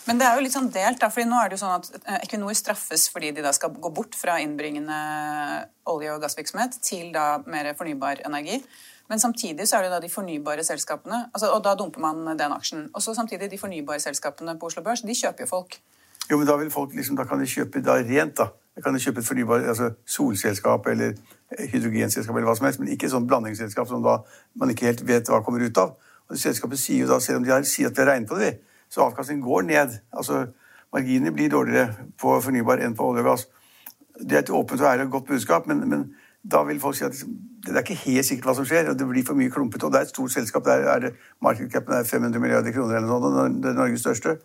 Men 0.06 0.20
det 0.22 0.26
er 0.28 0.38
jo 0.38 0.44
litt 0.46 0.56
sånn 0.56 0.72
delt, 0.74 1.00
da, 1.02 1.10
fordi 1.12 1.28
nå 1.30 1.38
er 1.42 1.50
det 1.50 1.58
jo 1.58 1.64
sånn 1.64 1.78
at 1.80 1.88
eh, 2.06 2.20
Equinor 2.26 2.56
straffes 2.58 3.08
fordi 3.12 3.32
de 3.36 3.44
da 3.46 3.52
skal 3.56 3.74
gå 3.74 3.92
bort 3.94 4.18
fra 4.18 4.38
innbringende 4.42 4.98
olje- 5.92 6.14
og 6.14 6.22
gassvirksomhet 6.24 6.78
til 6.86 7.10
da 7.16 7.42
mer 7.50 7.72
fornybar 7.78 8.24
energi. 8.28 8.62
Men 9.10 9.22
samtidig 9.22 9.68
så 9.70 9.78
er 9.78 9.86
det 9.86 9.94
da 9.94 10.00
de 10.02 10.10
fornybare 10.10 10.64
selskapene, 10.66 11.28
altså, 11.34 11.52
og 11.54 11.62
da 11.66 11.76
dumper 11.78 12.02
man 12.02 12.38
den 12.38 12.56
aksjen. 12.56 12.88
Og 12.94 13.04
så 13.06 13.14
samtidig 13.18 13.52
de 13.52 13.62
fornybare 13.62 14.02
selskapene 14.02 14.58
på 14.58 14.72
Oslo 14.72 14.82
Børs, 14.86 15.06
de 15.06 15.14
kjøper 15.14 15.46
jo 15.46 15.52
folk. 15.52 15.78
Jo, 16.30 16.40
men 16.40 16.48
da 16.50 16.56
vil 16.58 16.72
folk 16.74 16.96
liksom, 16.98 17.18
da 17.20 17.28
kan 17.30 17.42
de 17.42 17.50
kjøpe 17.50 17.84
da 17.86 18.00
rent, 18.02 18.40
da. 18.40 18.50
Da 18.76 18.82
kan 18.84 18.96
de 18.96 19.00
kjøpe 19.00 19.22
et 19.22 19.28
fornybar, 19.28 19.68
altså 19.72 19.92
solselskap 20.10 20.88
eller 20.92 21.14
hydrogenselskap 21.72 22.36
eller 22.36 22.50
hva 22.50 22.56
som 22.58 22.66
helst, 22.68 22.82
men 22.82 22.90
ikke 22.92 23.12
sånn 23.12 23.28
blandingsselskap 23.30 23.88
som 23.88 24.02
da 24.04 24.18
man 24.60 24.74
ikke 24.74 24.90
helt 24.90 25.04
vet 25.08 25.30
hva 25.32 25.44
kommer 25.46 25.64
ut 25.64 25.78
av. 25.80 25.94
Og 26.26 26.40
Selskapet 26.42 26.82
sier 26.82 27.06
jo 27.06 27.12
da, 27.12 27.22
selv 27.22 27.40
om 27.40 27.46
de 27.46 27.54
har, 27.54 27.64
sier 27.70 27.92
at 27.92 27.96
vi 27.96 28.02
har 28.02 28.10
regnet 28.10 28.32
på 28.32 28.40
det, 28.42 28.50
vi, 28.50 28.75
så 28.90 29.08
avkastningen 29.08 29.44
går 29.46 29.68
ned. 29.70 29.98
Altså, 30.14 30.46
Marginene 30.94 31.34
blir 31.36 31.50
dårligere 31.52 32.08
på 32.22 32.38
fornybar 32.42 32.80
enn 32.84 32.96
på 32.96 33.10
olje 33.10 33.24
og 33.24 33.32
gass. 33.32 33.48
Det 34.22 34.38
er 34.38 34.46
et 34.46 34.54
åpent 34.54 34.82
og 34.82 34.88
ærlig 34.88 35.10
godt 35.12 35.28
budskap, 35.28 35.68
men, 35.68 35.84
men, 35.90 36.06
da 36.46 36.62
vil 36.64 36.78
folk 36.80 36.94
si 36.94 37.04
at 37.08 37.18
det 37.66 37.74
er 37.74 37.82
ikke 37.82 37.98
helt 38.04 38.26
sikkert 38.28 38.46
hva 38.46 38.54
som 38.60 38.68
skjer, 38.70 38.92
og 38.92 39.00
det 39.00 39.08
blir 39.10 39.26
for 39.26 39.38
mye 39.38 39.50
klumpete. 39.50 39.88
Og 39.88 39.94
det 39.94 39.98
er 39.98 40.06
et 40.06 40.12
stort 40.14 40.32
selskap. 40.32 40.62
Der 40.68 40.86
er 40.92 41.00
det 41.02 41.12
markedscapen 41.42 41.96
er 41.98 42.06
500 42.06 42.42
milliarder 42.44 42.76
kroner 42.76 43.00
eller 43.00 43.10
noe 43.10 43.32
sånt, 43.34 43.58
det 43.64 43.72
er 43.72 43.80
Norges 43.80 44.06
største. 44.06 44.36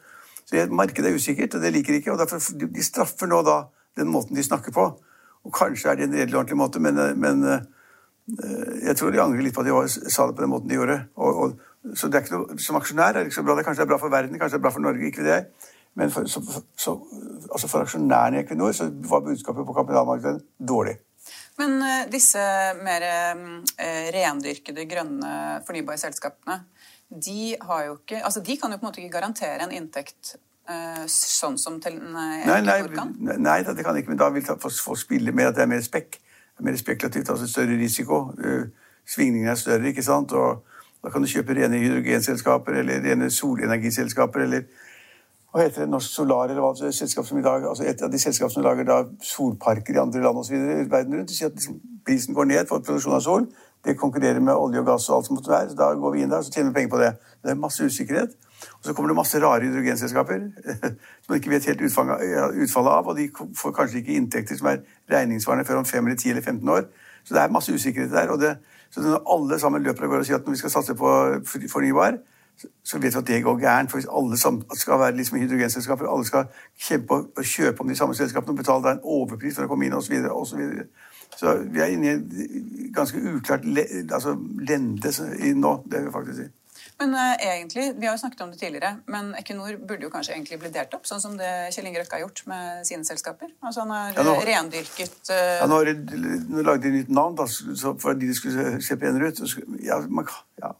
Så 0.49 0.65
Markedet 0.73 1.11
er 1.11 1.19
usikkert, 1.21 1.55
og 1.55 1.63
det 1.63 1.75
liker 1.75 1.93
de 1.93 2.01
ikke. 2.01 2.15
og 2.15 2.19
derfor 2.19 2.41
De 2.41 2.83
straffer 2.83 3.29
nå 3.29 3.43
da 3.45 3.59
den 4.01 4.09
måten 4.09 4.37
de 4.37 4.43
snakker 4.43 4.73
på. 4.73 4.87
Og 5.45 5.53
kanskje 5.55 5.91
er 5.91 6.01
det 6.01 6.09
en 6.09 6.17
redelig 6.17 6.39
ordentlig 6.39 6.57
måte, 6.57 6.81
men, 6.81 6.99
men 7.21 7.45
eh, 7.45 7.61
jeg 8.87 8.97
tror 8.97 9.13
de 9.13 9.23
angrer 9.23 9.45
litt 9.45 9.55
på 9.55 9.61
at 9.61 9.69
de 9.69 10.11
sa 10.11 10.27
det 10.27 10.37
på 10.37 10.43
den 10.43 10.53
måten 10.53 10.73
de 10.73 10.81
gjorde. 10.81 10.99
Og, 11.21 11.45
og 11.45 11.70
så 11.97 12.09
det 12.09 12.19
er 12.19 12.25
ikke 12.25 12.37
noe, 12.37 12.57
Som 12.61 12.77
aksjonær 12.77 13.15
er 13.15 13.23
det 13.23 13.31
ikke 13.31 13.41
så 13.41 13.45
bra. 13.47 13.57
Det 13.57 13.67
kanskje 13.67 13.85
er 13.87 13.91
bra 13.91 13.99
for 14.01 14.13
verden, 14.13 14.39
kanskje 14.39 14.59
det 14.59 14.61
er 14.61 14.67
bra 14.67 14.73
for 14.75 14.85
Norge. 14.85 15.07
ikke 15.07 15.25
det. 15.25 15.39
Men 15.99 16.11
for, 16.11 16.27
så, 16.31 16.43
så, 16.79 16.95
altså 17.51 17.69
for 17.69 17.85
aksjonærene 17.85 18.39
i 18.39 18.45
Equinor 18.45 18.75
så 18.77 18.91
var 19.11 19.25
budskapet 19.27 19.67
på 19.67 19.75
kapitalmarkedet 19.79 20.45
dårlig. 20.69 20.99
Men 21.59 21.81
uh, 21.83 22.05
disse 22.13 22.43
mer 22.85 23.07
uh, 23.35 23.73
rendyrkede, 24.15 24.87
grønne, 24.91 25.33
fornybare 25.67 25.99
selskapene, 26.01 26.61
de, 27.11 27.57
ikke, 27.57 28.21
altså 28.23 28.41
de 28.41 28.57
kan 28.57 28.71
jo 28.71 28.79
på 28.79 28.87
en 28.87 28.89
måte 28.89 29.03
ikke 29.03 29.17
garantere 29.17 29.67
en 29.67 29.75
inntekt 29.75 30.37
uh, 30.71 31.03
sånn 31.11 31.59
som 31.59 31.81
til 31.83 31.99
en 31.99 32.15
nei, 32.15 32.61
nei, 32.63 32.79
nei, 33.43 33.59
det 33.67 33.83
kan 33.83 33.99
ikke, 33.99 34.13
men 34.13 34.21
da 34.21 34.31
vil 34.31 34.47
folk 34.47 35.01
spille 35.01 35.35
mer 35.35 35.51
at 35.51 35.59
det 35.59 35.67
er 35.67 35.73
mer 35.75 35.83
spekk. 35.85 36.21
Mer 36.61 36.77
spekulativt, 36.77 37.31
altså 37.33 37.47
større 37.49 37.73
risiko. 37.81 38.17
Svingningene 39.09 39.55
er 39.55 39.57
større, 39.57 39.89
ikke 39.89 40.05
sant. 40.05 40.35
og 40.37 40.67
da 41.03 41.11
kan 41.11 41.23
du 41.25 41.29
kjøpe 41.31 41.57
rene 41.57 41.81
hydrogenselskaper 41.81 42.81
eller 42.83 43.03
rene 43.05 43.31
solenergiselskaper 43.33 44.45
eller 44.45 44.67
hva 45.51 45.65
heter 45.65 45.83
det, 45.83 45.91
Norsk 45.91 46.13
Solar 46.15 46.51
eller 46.53 46.63
hva 46.63 46.71
det 46.79 46.93
selskap 46.95 47.27
som 47.27 47.39
i 47.41 47.43
dag, 47.43 47.65
altså 47.67 47.83
Et 47.85 48.03
av 48.03 48.11
de 48.11 48.19
selskapene 48.23 48.55
som 48.55 48.63
lager 48.63 48.87
da 48.87 49.01
solparker 49.23 49.97
i 49.97 49.99
andre 49.99 50.23
land 50.23 50.39
osv. 50.39 50.55
verden 50.91 51.17
rundt. 51.17 51.33
Sier 51.35 51.51
at 51.51 51.65
prisen 52.07 52.37
går 52.37 52.47
ned 52.53 52.69
for 52.71 52.85
produksjon 52.87 53.17
av 53.17 53.25
sol. 53.25 53.49
Det 53.83 53.97
konkurrerer 53.99 54.39
med 54.41 54.55
olje 54.55 54.79
og 54.79 54.87
gass 54.87 55.09
og 55.09 55.17
alt 55.17 55.27
som 55.27 55.35
måtte 55.35 55.51
være. 55.51 55.73
så 55.73 55.77
Da 55.77 55.91
går 55.99 56.15
vi 56.15 56.23
inn 56.23 56.31
der 56.31 56.45
og 56.45 56.53
tjener 56.55 56.71
vi 56.71 56.75
penger 56.75 56.93
på 56.95 57.03
det. 57.03 57.11
Det 57.43 57.51
er 57.51 57.59
masse 57.59 57.83
usikkerhet. 57.85 58.37
Og 58.79 58.85
så 58.85 58.95
kommer 58.95 59.11
det 59.11 59.17
masse 59.17 59.41
rare 59.43 59.67
hydrogenselskaper 59.67 60.41
som 61.25 61.29
man 61.29 61.41
ikke 61.41 61.51
vet 61.51 61.67
helt 61.67 61.83
utfallet 61.83 62.95
av. 62.95 63.11
Og 63.11 63.17
de 63.19 63.31
får 63.59 63.75
kanskje 63.75 64.05
ikke 64.05 64.21
inntekter 64.21 64.61
som 64.61 64.71
er 64.71 64.85
regningssvarende 65.11 65.67
før 65.67 65.83
om 65.83 65.85
5 65.85 66.07
eller 66.07 66.19
10 66.19 66.31
eller 66.31 66.43
15 66.47 66.69
år. 66.69 66.87
Så 67.25 67.35
det 67.35 67.43
er 67.43 67.57
masse 67.59 67.75
usikkerhet 67.75 68.15
der. 68.15 68.31
og 68.31 68.39
det 68.39 68.57
så 68.91 69.01
når 69.05 69.23
alle 69.35 69.59
sammen 69.63 69.83
løper 69.83 70.05
av 70.05 70.11
gårde 70.11 70.25
og 70.25 70.29
sier 70.29 70.41
at 70.41 70.47
når 70.47 70.57
vi 70.57 70.61
skal 70.63 70.73
satse 70.75 70.95
på 70.99 71.11
fornybar, 71.71 72.19
så 72.85 72.99
vet 72.99 73.15
vi 73.15 73.19
at 73.19 73.27
det 73.27 73.43
går 73.43 73.61
gærent. 73.61 73.91
For 73.91 73.99
hvis 73.99 74.09
alle 74.17 74.39
skal 74.77 75.01
være 75.01 75.17
liksom 75.17 75.39
hydrogenselskaper, 75.39 76.11
alle 76.11 76.27
skal 76.27 76.45
kjempe 76.79 77.15
og 77.15 77.45
kjøpe 77.45 77.81
om 77.81 77.89
de 77.89 77.97
samme 77.97 78.15
selskapene 78.15 78.53
og 78.53 78.57
betale 78.57 78.85
deg 78.85 78.99
en 78.99 79.07
overpris 79.17 79.57
for 79.57 79.65
å 79.65 79.71
komme 79.71 79.87
inn 79.87 79.97
osv. 79.97 80.17
Så, 80.27 80.45
så, 80.51 80.59
videre. 80.59 80.87
så 81.37 81.55
vi 81.65 81.81
er 81.81 81.95
inne 81.95 82.07
i 82.07 82.15
et 82.17 82.95
ganske 82.95 83.23
uklart 83.35 83.65
le, 83.65 83.87
altså 84.13 84.37
lende 84.69 85.15
nå, 85.55 85.77
det 85.87 86.03
vil 86.03 86.11
jeg 86.11 86.17
faktisk 86.19 86.43
si. 86.43 86.49
Men 87.01 87.15
uh, 87.15 87.35
egentlig, 87.41 87.95
Vi 87.97 88.07
har 88.07 88.15
jo 88.15 88.21
snakket 88.21 88.41
om 88.45 88.51
det 88.53 88.59
tidligere, 88.61 88.97
men 89.07 89.33
Equinor 89.39 89.79
burde 89.89 90.05
jo 90.05 90.11
kanskje 90.13 90.35
egentlig 90.35 90.59
bli 90.61 90.73
delt 90.75 90.93
opp, 90.93 91.07
sånn 91.09 91.23
som 91.23 91.39
det 91.39 91.49
Kjell 91.73 91.89
Inge 91.89 92.03
Røkke 92.03 92.19
har 92.19 92.27
gjort 92.27 92.43
med 92.51 92.85
sine 92.89 93.09
selskaper. 93.09 93.49
Altså 93.65 93.87
Han 93.87 93.95
har 93.95 94.19
ja, 94.19 94.25
nå, 94.27 94.35
rendyrket 94.45 95.33
uh... 95.33 95.39
ja, 95.63 95.69
Nå 95.71 95.81
har 95.81 95.89
de 95.89 96.61
lagd 96.67 96.85
et 96.85 96.99
nytt 96.99 97.15
navn 97.17 97.39
da, 97.41 97.49
for 97.89 98.13
at 98.13 98.21
de 98.21 98.29
skulle 98.37 98.77
se 98.85 98.99
penere 99.01 99.33
ut. 99.33 99.41
Ja, 99.81 99.97
man, 100.13 100.29
ja. 100.61 100.75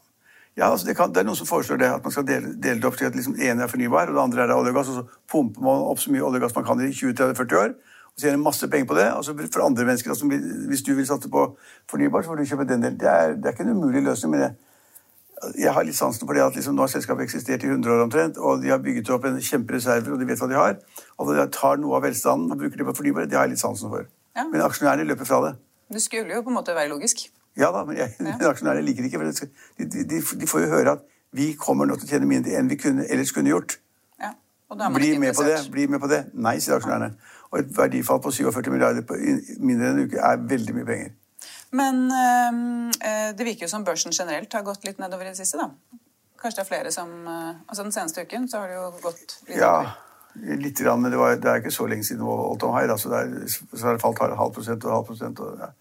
ja 0.61 0.69
altså 0.69 0.91
det, 0.91 0.95
kan, 0.99 1.09
det, 1.09 1.23
er 1.23 1.29
noen 1.31 1.41
som 1.41 1.49
foreslår 1.49 1.81
det, 1.81 1.89
at 1.97 2.05
man 2.05 2.13
skal 2.13 2.29
dele, 2.29 2.53
dele 2.53 2.77
det 2.85 2.91
opp 2.91 3.01
til 3.01 3.09
at 3.09 3.17
liksom 3.17 3.39
ene 3.41 3.65
er 3.65 3.73
fornybar, 3.73 4.13
og 4.13 4.19
det 4.19 4.25
andre 4.27 4.45
er 4.45 4.57
olje 4.59 4.77
og 4.77 4.81
gass. 4.81 4.93
Og 4.93 5.01
så 5.01 5.21
pumper 5.33 5.69
man 5.71 5.89
opp 5.89 6.05
så 6.05 6.13
mye 6.13 6.27
olje 6.29 6.43
og 6.43 6.45
gass 6.45 6.57
man 6.61 6.69
kan 6.69 6.85
i 6.85 6.93
20-40 6.93 7.61
år. 7.65 7.77
Og 8.11 8.19
så 8.19 8.27
tjener 8.27 8.45
masse 8.45 8.69
penger 8.69 8.93
på 8.93 9.01
det. 9.01 9.09
Altså 9.09 9.33
for 9.41 9.65
andre 9.65 9.89
mennesker, 9.89 10.13
altså, 10.13 10.29
Hvis 10.69 10.85
du 10.85 10.93
vil 10.93 11.07
satse 11.09 11.33
på 11.33 11.55
fornybar, 11.89 12.21
så 12.21 12.29
får 12.29 12.43
du 12.43 12.51
kjøpe 12.51 12.69
den 12.69 12.85
delen. 12.85 13.01
Det 13.01 13.09
er, 13.09 13.39
det 13.39 13.49
er 13.49 13.57
ikke 13.57 13.71
en 13.71 13.79
umulig 13.79 14.05
løsning. 14.05 14.37
med 14.37 14.45
det 14.45 14.57
jeg 15.57 15.73
har 15.73 15.85
litt 15.85 15.97
sansen 15.97 16.27
for 16.27 16.37
det 16.37 16.43
at 16.43 16.55
liksom, 16.57 16.75
nå 16.77 16.85
har 16.85 16.91
selskapet 16.91 17.25
eksistert 17.25 17.63
i 17.65 17.69
100 17.69 17.93
år 17.95 18.03
omtrent, 18.05 18.37
og 18.37 18.61
de 18.61 18.69
har 18.69 18.81
bygget 18.83 19.09
opp 19.13 19.25
en 19.25 19.39
kjempereserver, 19.41 20.13
og 20.13 20.21
de 20.21 20.27
vet 20.29 20.41
hva 20.41 20.49
de 20.51 20.57
har. 20.59 20.75
Og 21.17 21.31
de 21.33 21.45
tar 21.55 21.81
noe 21.81 21.97
av 21.97 22.05
velstanden 22.05 22.53
og 22.53 22.61
bruker 22.61 22.81
det 22.81 22.87
på 22.89 22.95
fornybare. 22.99 23.29
Det 23.29 23.39
har 23.39 23.47
jeg 23.47 23.55
litt 23.55 23.63
sansen 23.63 23.89
for. 23.93 24.05
Ja. 24.37 24.45
Men 24.47 24.63
aksjonærene 24.65 25.07
løper 25.09 25.27
fra 25.27 25.41
det. 25.47 25.53
Det 25.91 26.01
skulle 26.03 26.35
jo 26.35 26.43
på 26.45 26.53
en 26.53 26.59
måte 26.59 26.75
være 26.77 26.91
logisk. 26.93 27.25
Ja 27.59 27.71
da, 27.75 27.83
men, 27.87 27.97
jeg, 27.99 28.13
ja. 28.19 28.25
men 28.25 28.45
aksjonærene 28.51 28.85
liker 28.85 29.03
det 29.03 29.11
ikke. 29.11 29.23
For 29.23 29.47
de, 29.47 29.87
de, 29.87 30.03
de, 30.13 30.21
de, 30.41 30.47
får 30.47 30.65
jo 30.65 30.73
høre 30.75 30.97
at 30.97 31.07
vi 31.35 31.51
kommer 31.59 31.89
nå 31.89 31.97
til 31.99 32.07
å 32.07 32.11
tjene 32.13 32.29
mindre 32.29 32.53
enn 32.59 32.69
vi 32.71 32.77
kunne, 32.79 33.07
ellers 33.09 33.33
kunne 33.35 33.51
gjort. 33.51 33.79
Ja. 34.21 34.35
Bli 34.93 35.15
med 35.19 35.35
på 35.35 35.47
det. 35.47 35.57
Bli 35.71 35.87
med 35.91 36.03
på 36.03 36.11
det. 36.11 36.25
Nei, 36.33 36.59
sier 36.63 36.77
aksjonærene. 36.77 37.15
Og 37.51 37.59
et 37.59 37.73
verdifall 37.75 38.21
på 38.23 38.31
47 38.31 38.69
milliarder 38.71 39.03
på 39.07 39.17
mindre 39.59 39.89
enn 39.89 39.97
en 39.97 40.05
uke 40.05 40.21
er 40.21 40.45
veldig 40.53 40.77
mye 40.77 40.87
penger. 40.87 41.15
Men 41.71 42.11
øh, 42.11 43.31
det 43.37 43.45
virker 43.47 43.65
jo 43.65 43.71
som 43.71 43.85
børsen 43.87 44.11
generelt 44.11 44.53
har 44.53 44.63
gått 44.67 44.85
litt 44.87 44.99
nedover 44.99 45.29
i 45.29 45.31
det 45.31 45.39
siste, 45.39 45.59
da. 45.59 45.69
Kanskje 46.41 46.59
det 46.59 46.63
er 46.65 46.69
flere 46.69 46.91
som 46.91 47.09
øh, 47.27 47.49
Altså 47.67 47.83
den 47.83 47.91
seneste 47.91 48.23
uken 48.25 48.47
så 48.49 48.63
har 48.63 48.71
det 48.71 48.79
jo 48.79 48.87
gått 49.03 49.21
litt 49.47 49.59
ja, 49.61 49.75
nedover. 49.77 50.63
Litt, 50.63 50.79
grann, 50.79 51.01
men 51.01 51.11
det, 51.11 51.19
var, 51.19 51.35
det, 51.35 51.49
er 51.51 51.59
ikke 51.59 51.73
så 51.75 51.85
lenge 51.91 52.07
siden 52.07 52.21
det 52.23 52.27
var 52.27 52.41
holdt 52.45 52.63
om 52.63 52.75
high. 52.75 52.87
Da, 52.87 52.95
så 52.97 53.85
har 53.85 53.97
det 53.97 54.01
falt 54.01 54.19
halv 54.23 54.53
prosent 54.55 54.85
og 54.87 54.95
halv 54.95 55.07
prosent. 55.09 55.39
Og, 55.43 55.59
ja. 55.59 55.71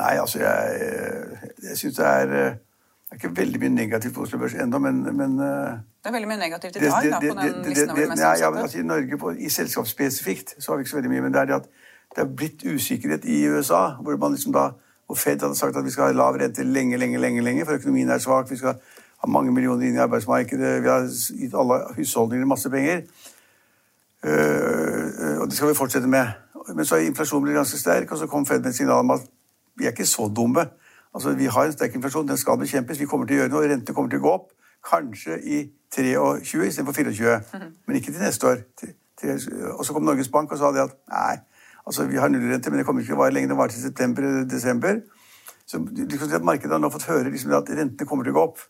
Nei, 0.00 0.16
altså 0.18 0.40
jeg, 0.42 1.38
jeg 1.62 1.78
syns 1.78 1.98
det 2.00 2.06
er 2.08 2.30
det 2.32 3.18
er 3.18 3.28
ikke 3.28 3.36
veldig 3.36 3.58
mye 3.60 3.74
negativt 3.74 4.14
på 4.16 4.22
Oslo 4.24 4.38
Børs 4.40 4.54
ennå, 4.56 4.78
men, 4.80 5.02
men, 5.16 5.34
Det 5.36 6.08
er 6.08 6.14
veldig 6.14 6.28
mye 6.30 6.40
negativt 6.40 6.78
i 6.78 6.80
dag, 6.80 7.08
da, 7.12 7.18
på 7.20 7.34
den 7.36 7.66
listen 7.68 7.90
over 7.90 8.00
det 8.00 8.08
mest 8.08 8.22
utsatte? 8.22 8.44
Ja, 8.44 8.50
men 8.50 8.62
altså, 8.62 8.78
I 8.78 8.86
Norge, 8.88 9.18
på, 9.18 9.32
i 9.36 9.50
selskap 9.52 9.90
spesifikt, 9.90 10.54
så 10.58 10.72
har 10.72 10.78
vi 10.78 10.86
ikke 10.86 10.90
så 10.90 10.96
veldig 10.96 11.10
mye. 11.12 11.24
Men 11.26 11.34
det 11.34 11.42
er 11.42 11.50
det 11.50 11.58
at 11.58 11.68
det 12.16 12.24
er 12.24 12.30
blitt 12.40 12.64
usikkerhet 12.64 13.28
i 13.28 13.42
USA, 13.52 13.82
hvor 14.00 14.16
man 14.16 14.32
liksom 14.32 14.56
da 14.56 14.70
og 15.12 15.18
Fed 15.18 15.42
hadde 15.44 15.54
sagt 15.54 15.76
at 15.76 15.84
vi 15.84 15.90
skal 15.92 16.08
ha 16.08 16.12
lav 16.16 16.36
rente 16.40 16.64
lenge, 16.64 16.96
lenge, 16.96 17.18
lenge, 17.20 17.42
lenge, 17.44 17.64
for 17.68 17.76
økonomien 17.76 18.08
er 18.08 18.18
svak. 18.18 18.50
Vi 18.50 18.56
skal 18.56 18.78
ha 19.20 19.28
mange 19.28 19.52
millioner 19.52 19.84
inn 19.86 19.98
i 19.98 20.00
arbeidsmarkedet. 20.00 20.70
Vi 20.82 20.88
har 20.88 21.04
gitt 21.40 21.56
alle 21.60 21.82
husholdninger 21.96 22.48
masse 22.48 22.70
penger. 22.72 23.02
Uh, 24.24 25.36
og 25.42 25.50
det 25.50 25.58
skal 25.58 25.68
vi 25.68 25.76
fortsette 25.76 26.08
med. 26.08 26.32
Men 26.74 26.88
så 26.88 26.96
har 26.96 27.04
inflasjonen 27.04 27.44
blitt 27.44 27.58
ganske 27.60 27.78
sterk, 27.78 28.12
og 28.12 28.18
så 28.18 28.26
kom 28.26 28.46
Fed 28.46 28.64
med 28.64 28.70
et 28.70 28.78
signal 28.80 29.04
om 29.04 29.12
at 29.18 29.28
vi 29.76 29.84
er 29.84 29.92
ikke 29.92 30.06
så 30.06 30.32
dumme. 30.36 30.66
Altså, 31.14 31.36
Vi 31.36 31.44
har 31.44 31.64
en 31.64 31.72
sterk 31.72 31.94
inflasjon, 31.94 32.28
den 32.28 32.36
skal 32.36 32.58
bekjempes. 32.58 33.00
Vi 33.00 33.06
kommer 33.06 33.26
til 33.26 33.36
å 33.36 33.42
gjøre 33.42 33.52
noe. 33.52 33.68
Rentene 33.68 33.94
kommer 33.94 34.10
til 34.10 34.22
å 34.22 34.26
gå 34.26 34.32
opp. 34.32 34.48
Kanskje 34.88 35.42
i 35.44 35.62
23 35.94 36.66
istedenfor 36.66 36.92
24. 36.92 37.36
Mm 37.36 37.60
-hmm. 37.60 37.72
Men 37.86 37.96
ikke 37.96 38.12
til 38.12 38.20
neste 38.20 38.46
år. 38.46 38.58
Og 39.78 39.84
så 39.84 39.92
kom 39.92 40.02
Norges 40.02 40.28
Bank 40.28 40.52
og 40.52 40.58
sa 40.58 40.72
det 40.72 40.80
at 40.80 40.96
nei, 41.08 41.36
Altså, 41.86 42.06
Vi 42.06 42.16
har 42.16 42.28
nullrente, 42.28 42.70
men 42.70 42.78
det 42.78 42.86
kommer 42.86 43.02
ikke 43.02 43.12
til 43.12 43.18
å 43.18 43.22
vare 43.22 43.34
lenge. 43.34 43.48
Det 43.48 43.56
varer 43.58 43.74
til 43.74 43.82
september-desember. 43.82 45.00
Så 45.66 45.80
at 46.34 46.44
Markedet 46.44 46.72
har 46.72 46.78
nå 46.78 46.90
fått 46.90 47.08
høre 47.08 47.30
liksom, 47.30 47.52
at 47.56 47.70
rentene 47.70 48.08
kommer 48.08 48.24
til 48.24 48.34
å 48.34 48.38
gå 48.38 48.46
opp. 48.50 48.64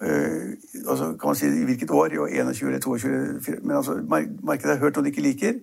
Uh, 0.00 0.56
altså, 0.86 1.12
kan 1.20 1.28
man 1.28 1.36
si 1.36 1.48
I 1.48 1.64
hvilket 1.68 1.90
år? 1.90 2.14
Jo, 2.14 2.26
21 2.26 2.68
eller 2.68 2.80
22? 2.80 3.58
Men 3.62 3.76
altså, 3.76 3.98
markedet 4.42 4.76
har 4.76 4.84
hørt 4.84 4.96
noe 4.96 5.04
de 5.04 5.12
ikke 5.12 5.24
liker. 5.24 5.60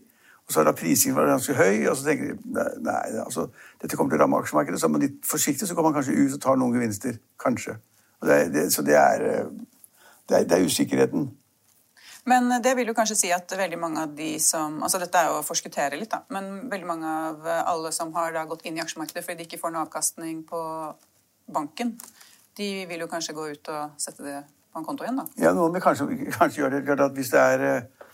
Og 0.47 0.53
så 0.53 0.59
har 0.59 0.69
da 0.69 0.71
prisingen 0.71 1.17
vært 1.17 1.33
ganske 1.33 1.53
høy. 1.53 1.87
og 1.89 1.97
så 1.97 2.05
tenker 2.05 2.33
de 2.33 2.65
nei, 2.85 2.99
altså, 3.23 3.49
dette 3.81 3.97
kommer 3.97 4.13
til 4.13 4.21
å 4.21 4.23
ramme 4.23 4.39
aksjemarkedet. 4.39 4.79
Så 4.79 4.87
er 4.87 4.93
man 4.93 5.03
litt 5.03 5.17
forsiktig, 5.27 5.67
så 5.67 5.75
går 5.75 5.83
man 5.89 5.97
kanskje 5.97 6.15
ut 6.15 6.37
og 6.37 6.41
tar 6.41 6.59
noen 6.59 6.77
gevinster. 6.77 7.17
Kanskje. 7.43 7.75
Det, 8.23 8.37
det, 8.53 8.63
så 8.73 8.85
det 8.87 8.95
er, 8.95 9.25
eh, 9.27 9.49
det 10.29 10.37
er, 10.37 10.45
det 10.47 10.55
er 10.57 10.69
usikkerheten. 10.69 11.27
Men 12.27 12.51
det 12.63 12.73
vil 12.75 12.89
jo 12.91 12.95
kanskje 12.95 13.15
si 13.15 13.29
at 13.31 13.51
veldig 13.55 13.79
mange 13.79 14.03
av 14.03 14.15
de 14.15 14.33
som 14.43 14.81
altså 14.83 14.99
Dette 14.99 15.19
er 15.19 15.29
jo 15.29 15.37
å 15.39 15.45
forskuttere 15.47 15.99
litt, 15.99 16.11
da. 16.11 16.25
Men 16.35 16.67
veldig 16.71 16.89
mange 16.89 17.13
av 17.31 17.47
alle 17.63 17.93
som 17.95 18.11
har 18.17 18.33
da 18.35 18.43
gått 18.49 18.65
inn 18.67 18.79
i 18.79 18.83
aksjemarkedet 18.83 19.23
fordi 19.23 19.39
de 19.41 19.47
ikke 19.47 19.61
får 19.61 19.73
noe 19.73 19.85
avkastning 19.87 20.41
på 20.47 20.61
banken, 21.55 21.95
de 22.57 22.85
vil 22.89 23.05
jo 23.05 23.09
kanskje 23.11 23.35
gå 23.37 23.47
ut 23.53 23.69
og 23.71 24.01
sette 24.01 24.25
det 24.25 24.37
på 24.73 24.81
en 24.81 24.87
konto 24.87 25.05
igjen, 25.05 25.21
da? 25.21 25.27
Ja, 25.39 25.53
noen 25.55 25.75
vil 25.75 25.83
kanskje, 25.83 26.09
kanskje 26.35 26.63
gjøre 26.65 26.81
det. 26.83 26.99
at 26.99 27.15
Hvis 27.15 27.31
det 27.31 27.43
er 27.43 27.65
eh, 27.67 28.07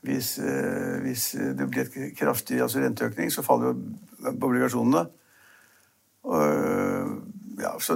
hvis, 0.00 0.38
eh, 0.38 1.00
hvis 1.04 1.24
det 1.58 1.66
blir 1.68 1.84
et 1.84 2.16
kraftig 2.16 2.62
altså 2.62 2.80
renteøkning, 2.80 3.32
så 3.32 3.44
faller 3.44 3.74
jo 3.74 4.32
obligasjonene. 4.32 5.04
Og, 6.22 7.20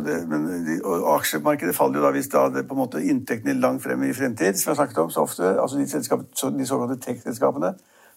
det, 0.04 0.16
men, 0.28 0.46
og 0.84 1.08
aksjemarkedet 1.18 1.74
faller 1.76 2.00
jo 2.00 2.04
da 2.06 2.12
hvis 2.14 2.30
da 2.32 2.46
det 2.52 2.64
på 2.68 2.76
en 2.76 2.80
måte 2.80 3.02
inntektene 3.02 3.56
langt 3.60 3.82
frem 3.84 4.02
i 4.06 4.14
fremtid, 4.16 4.56
som 4.60 4.72
jeg 4.72 4.80
snakket 4.80 5.02
om 5.02 5.12
så 5.12 5.24
ofte, 5.26 5.50
altså 5.60 5.78
de, 5.78 6.20
så 6.34 6.50
de 6.50 6.66
såkalte 6.68 7.00
tech-selskapene, 7.02 7.74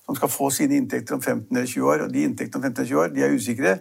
som 0.07 0.15
skal 0.15 0.31
få 0.31 0.50
sine 0.55 0.79
inntekter 0.79 1.17
om 1.17 1.21
15 1.21 1.51
eller 1.51 1.67
20 1.67 1.91
år, 1.91 2.05
og 2.05 2.13
de 2.13 2.24
inntektene 2.24 2.62
om 2.62 2.67
15 2.69 2.81
eller 2.81 2.89
20 2.89 3.03
år, 3.03 3.13
de 3.15 3.25
er 3.25 3.36
usikre. 3.36 3.77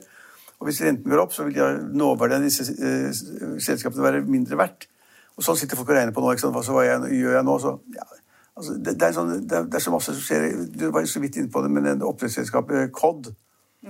Og 0.59 0.69
hvis 0.69 0.83
renten 0.83 1.11
går 1.11 1.23
opp, 1.23 1.33
så 1.37 1.45
vil 1.47 1.55
de 1.55 1.71
nåverdien 1.95 2.43
av 2.43 2.47
disse 2.49 2.65
uh, 2.73 3.59
selskapene 3.63 4.03
være 4.03 4.25
mindre 4.27 4.59
verdt. 4.59 4.89
Og 5.37 5.45
sånn 5.45 5.59
sitter 5.61 5.79
folk 5.79 5.93
og 5.93 5.99
regner 5.99 6.15
på 6.17 6.25
nå. 6.25 6.33
ikke 6.33 6.47
sant? 6.47 6.57
Hva 6.57 6.85
jeg, 6.87 7.19
gjør 7.21 7.37
jeg 7.37 7.47
nå? 7.47 7.57
Så, 7.63 7.75
ja, 7.95 8.07
altså, 8.57 8.77
det, 8.79 8.95
det, 8.97 9.09
er 9.09 9.17
sånn, 9.19 9.35
det, 9.37 9.59
er, 9.59 9.67
det, 9.69 9.79
er 9.79 9.85
så 9.85 9.93
masse 9.93 10.15
som 10.17 10.25
skjer. 10.25 10.47
Du 10.73 10.87
var 10.95 11.05
jo 11.05 11.13
så 11.13 11.23
vidt 11.23 11.37
inne 11.37 11.53
på 11.53 11.63
det, 11.63 11.73
men 11.77 12.07
oppdrettsselskapet 12.09 12.95
Cod 12.97 13.31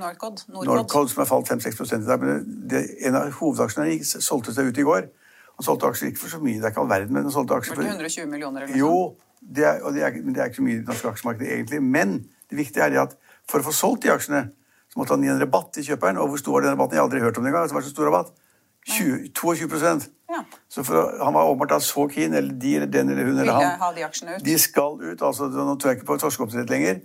Norcod. 0.01 0.43
Norcod 0.53 1.13
som 1.13 1.23
har 1.23 1.29
falt 1.31 1.51
5-6 1.51 1.95
i 1.97 2.01
dag. 2.07 2.23
Men 2.23 2.45
det, 2.71 2.83
en 3.09 3.19
av 3.19 3.31
hovedaksjene 3.39 3.99
solgte 4.05 4.55
seg 4.57 4.71
ut 4.71 4.81
i 4.83 4.87
går. 4.87 5.09
Han 5.57 5.65
solgte 5.65 5.89
aksjer 5.89 6.11
ikke 6.13 6.21
for 6.21 6.35
så 6.35 6.41
mye, 6.43 6.59
det 6.61 6.69
er 6.69 6.75
ikke 6.75 6.83
all 6.83 6.91
verden, 6.91 7.15
men 7.17 7.25
han 7.25 7.33
solgte 7.33 7.57
aksjer 7.57 7.79
for 7.79 7.89
120 7.89 8.29
millioner 8.29 8.67
eller 8.67 8.77
noe 8.77 8.81
Jo, 8.83 8.97
det 9.41 9.65
er, 9.65 9.79
det 9.95 10.03
er, 10.05 10.19
det 10.21 10.43
er 10.43 10.51
ikke 10.51 10.61
så 10.61 10.67
mye 10.67 10.75
i 10.75 10.83
det 10.83 10.91
norske 10.91 11.13
aksjemarkedet 11.15 11.53
egentlig. 11.55 11.81
Men 11.81 12.19
det 12.51 12.59
viktige 12.59 12.85
er 12.85 12.99
at 13.07 13.15
for 13.49 13.63
å 13.63 13.69
få 13.69 13.73
solgt 13.73 14.05
de 14.05 14.13
aksjene, 14.13 14.43
så 14.93 15.01
måtte 15.01 15.17
han 15.17 15.25
gi 15.25 15.31
en 15.33 15.41
rabatt 15.41 15.71
til 15.77 15.87
kjøperen. 15.89 16.21
Og 16.21 16.33
hvor 16.33 16.43
stor 16.43 16.59
var 16.59 16.67
den 16.67 16.77
rabatten? 16.77 16.99
Jeg 16.99 17.03
har 17.03 17.09
aldri 17.09 17.23
hørt 17.25 17.41
om 17.41 17.47
det 17.47 17.53
engang. 17.53 17.65
Altså, 17.65 17.75
det 17.75 17.81
var 17.81 17.87
så 17.89 17.95
stor 17.95 18.11
rabatt. 18.11 18.35
20, 18.87 19.33
22 19.35 20.11
ja. 20.31 20.45
Så 20.69 20.85
for, 20.87 21.25
Han 21.25 21.35
var 21.35 21.49
åpenbart 21.51 21.83
så 21.83 22.09
keen, 22.09 22.35
eller 22.35 22.55
de 22.55 22.75
eller 22.77 22.87
den 22.87 23.09
eller 23.11 23.25
hun 23.25 23.39
eller 23.39 23.53
han. 23.53 23.95
De, 23.97 24.45
de 24.45 24.59
skal 24.59 25.01
ut. 25.01 25.23
altså 25.23 25.49
Nå 25.49 25.75
tror 25.75 25.91
jeg 25.91 25.99
ikke 25.99 26.07
på 26.13 26.19
torskeoppdrett 26.23 26.71
lenger. 26.71 27.01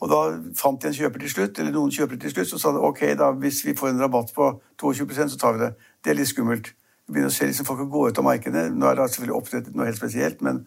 Og 0.00 0.10
da 0.10 0.22
fant 0.58 0.80
de 0.82 0.90
en 0.90 0.96
kjøper 0.96 1.22
til 1.22 1.32
slutt, 1.32 1.60
eller 1.60 1.74
noen 1.74 1.92
kjøpere 1.94 2.20
til 2.20 2.34
slutt, 2.34 2.50
som 2.50 2.60
sa 2.62 2.72
ok, 2.88 3.02
da, 3.18 3.30
hvis 3.40 3.62
vi 3.66 3.76
får 3.76 3.94
en 3.94 4.02
rabatt 4.04 4.32
på 4.36 4.50
22% 4.82 5.32
så 5.32 5.38
tar 5.40 5.56
vi 5.56 5.64
det. 5.64 5.70
Det 6.04 6.12
er 6.12 6.18
litt 6.18 6.32
skummelt. 6.32 6.74
Vi 7.06 7.14
begynner 7.14 7.32
å 7.32 7.36
se 7.36 7.48
liksom 7.48 7.68
folk 7.68 7.86
gå 7.90 8.08
ut 8.10 8.20
av 8.20 8.26
markedet. 8.26 8.66
Nå 8.74 8.88
er 8.88 8.98
det 8.98 9.08
selvfølgelig 9.08 9.38
opprettet 9.38 9.78
noe 9.78 9.88
helt 9.88 9.98
spesielt, 9.98 10.42
men, 10.44 10.64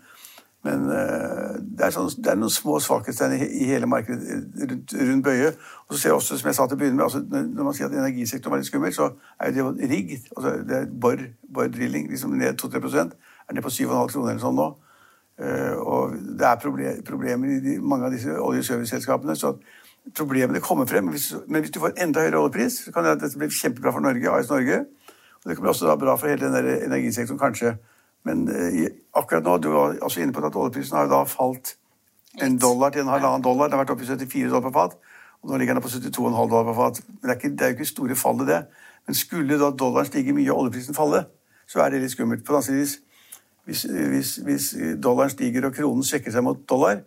men 0.65 0.85
uh, 0.87 1.57
det, 1.59 1.85
er 1.85 1.95
sånn, 1.95 2.09
det, 2.15 2.31
er 2.31 2.39
noen 2.39 2.53
små 2.53 2.79
svakhetstegn 2.83 3.35
i, 3.37 3.41
i, 3.59 3.69
hele 3.73 3.89
markedet 3.91 4.39
rundt, 4.71 4.95
rundt, 4.95 5.25
Bøye. 5.27 5.53
Og 5.87 5.93
så 5.95 6.01
ser 6.01 6.13
jeg 6.13 6.19
også, 6.21 6.39
som 6.39 6.49
jeg 6.49 6.57
sa 6.57 6.67
til 6.67 6.79
å 6.79 6.81
begynne 6.81 7.01
med, 7.01 7.05
altså, 7.09 7.21
når 7.53 7.69
man 7.69 7.77
sier 7.77 7.91
at 7.91 7.97
energisektoren 7.99 8.55
var 8.55 8.63
litt 8.63 8.71
skummel, 8.71 8.95
så 8.95 9.11
er 9.37 9.53
det 9.53 9.61
jo 9.61 9.73
rigg. 9.77 10.15
Altså, 10.35 10.55
det 10.69 10.77
er 10.79 10.93
bor, 11.05 11.25
bor 11.53 11.69
drilling, 11.75 12.07
liksom 12.13 12.37
ned 12.39 12.57
2-3 12.61 13.09
er 13.49 13.57
ned 13.57 13.65
på 13.65 13.73
7,5 13.73 14.13
kroner 14.13 14.33
eller 14.33 14.43
sånn 14.43 14.57
nå. 14.57 14.69
Eh, 15.39 15.75
og 15.79 16.15
det 16.39 16.47
er 16.47 16.99
problemer 17.07 17.47
i 17.47 17.77
mange 17.79 18.07
av 18.07 18.15
disse 18.15 18.33
oljeserviceselskapene. 18.35 19.35
Så 19.39 19.55
problemene 20.15 20.59
kommer 20.63 20.85
frem. 20.85 21.03
Men 21.07 21.15
hvis, 21.15 21.33
men 21.47 21.61
hvis, 21.61 21.71
du 21.71 21.79
får 21.79 21.95
enda 21.97 22.25
høyere 22.25 22.41
oljepris, 22.41 22.81
så 22.85 22.93
kan 22.95 23.07
det, 23.07 23.19
dette 23.23 23.39
bli 23.39 23.51
kjempebra 23.53 23.93
for 23.95 24.03
Norge, 24.03 24.31
AS 24.31 24.49
Norge. 24.51 24.79
Og 25.39 25.45
det 25.47 25.55
kan 25.55 25.63
bli 25.63 25.71
også 25.71 25.95
bra 25.99 26.15
for 26.19 26.27
hele 26.27 26.45
den 26.45 26.57
der 26.57 26.85
energisektoren, 26.85 27.39
kanskje. 27.39 27.77
Men 28.27 28.49
uh, 28.51 28.81
akkurat 29.15 29.45
nå, 29.45 29.57
du 29.63 29.69
var 29.71 29.95
også 30.03 30.21
inne 30.21 30.35
på 30.35 30.43
at 30.43 30.55
oljeprisen 30.55 30.97
har 30.97 31.07
da 31.07 31.23
falt 31.23 31.77
en 32.43 32.57
dollar 32.59 32.91
til 32.91 33.05
en 33.05 33.13
halvannen 33.13 33.43
dollar. 33.43 33.69
Den 33.69 33.77
har 33.77 33.85
vært 33.85 33.95
oppe 33.95 34.03
i 34.03 34.09
74 34.11 34.51
dollar 34.51 34.67
på 34.67 34.75
fat. 34.75 34.97
Og 35.39 35.51
nå 35.51 35.57
ligger 35.57 35.77
den 35.77 35.83
på 35.85 35.91
72,5 35.93 36.49
dollar 36.51 36.67
på 36.67 36.75
fat. 36.81 36.99
Men 37.07 37.21
det 37.21 37.31
er, 37.31 37.39
ikke, 37.39 37.55
det 37.55 37.61
er 37.61 37.71
jo 37.71 37.77
ikke 37.77 37.93
store 37.93 38.15
fallet, 38.19 38.47
det. 38.47 38.61
Men 39.07 39.15
skulle 39.15 39.59
da 39.61 39.71
dollaren 39.71 40.09
stige 40.09 40.35
mye 40.35 40.51
og 40.51 40.65
oljeprisen 40.65 40.97
falle, 40.97 41.23
så 41.69 41.79
er 41.85 41.93
det 41.93 42.03
litt 42.03 42.11
skummelt. 42.11 42.43
På 42.43 42.57
den 42.57 42.59
annen 42.59 42.67
side 42.67 43.08
hvis, 43.69 43.85
hvis, 43.85 44.35
hvis, 44.45 44.67
dollaren 45.01 45.31
stiger 45.33 45.67
og 45.67 45.75
kronen 45.77 46.05
svekker 46.05 46.33
seg 46.33 46.45
mot 46.45 46.61
dollar, 46.69 47.03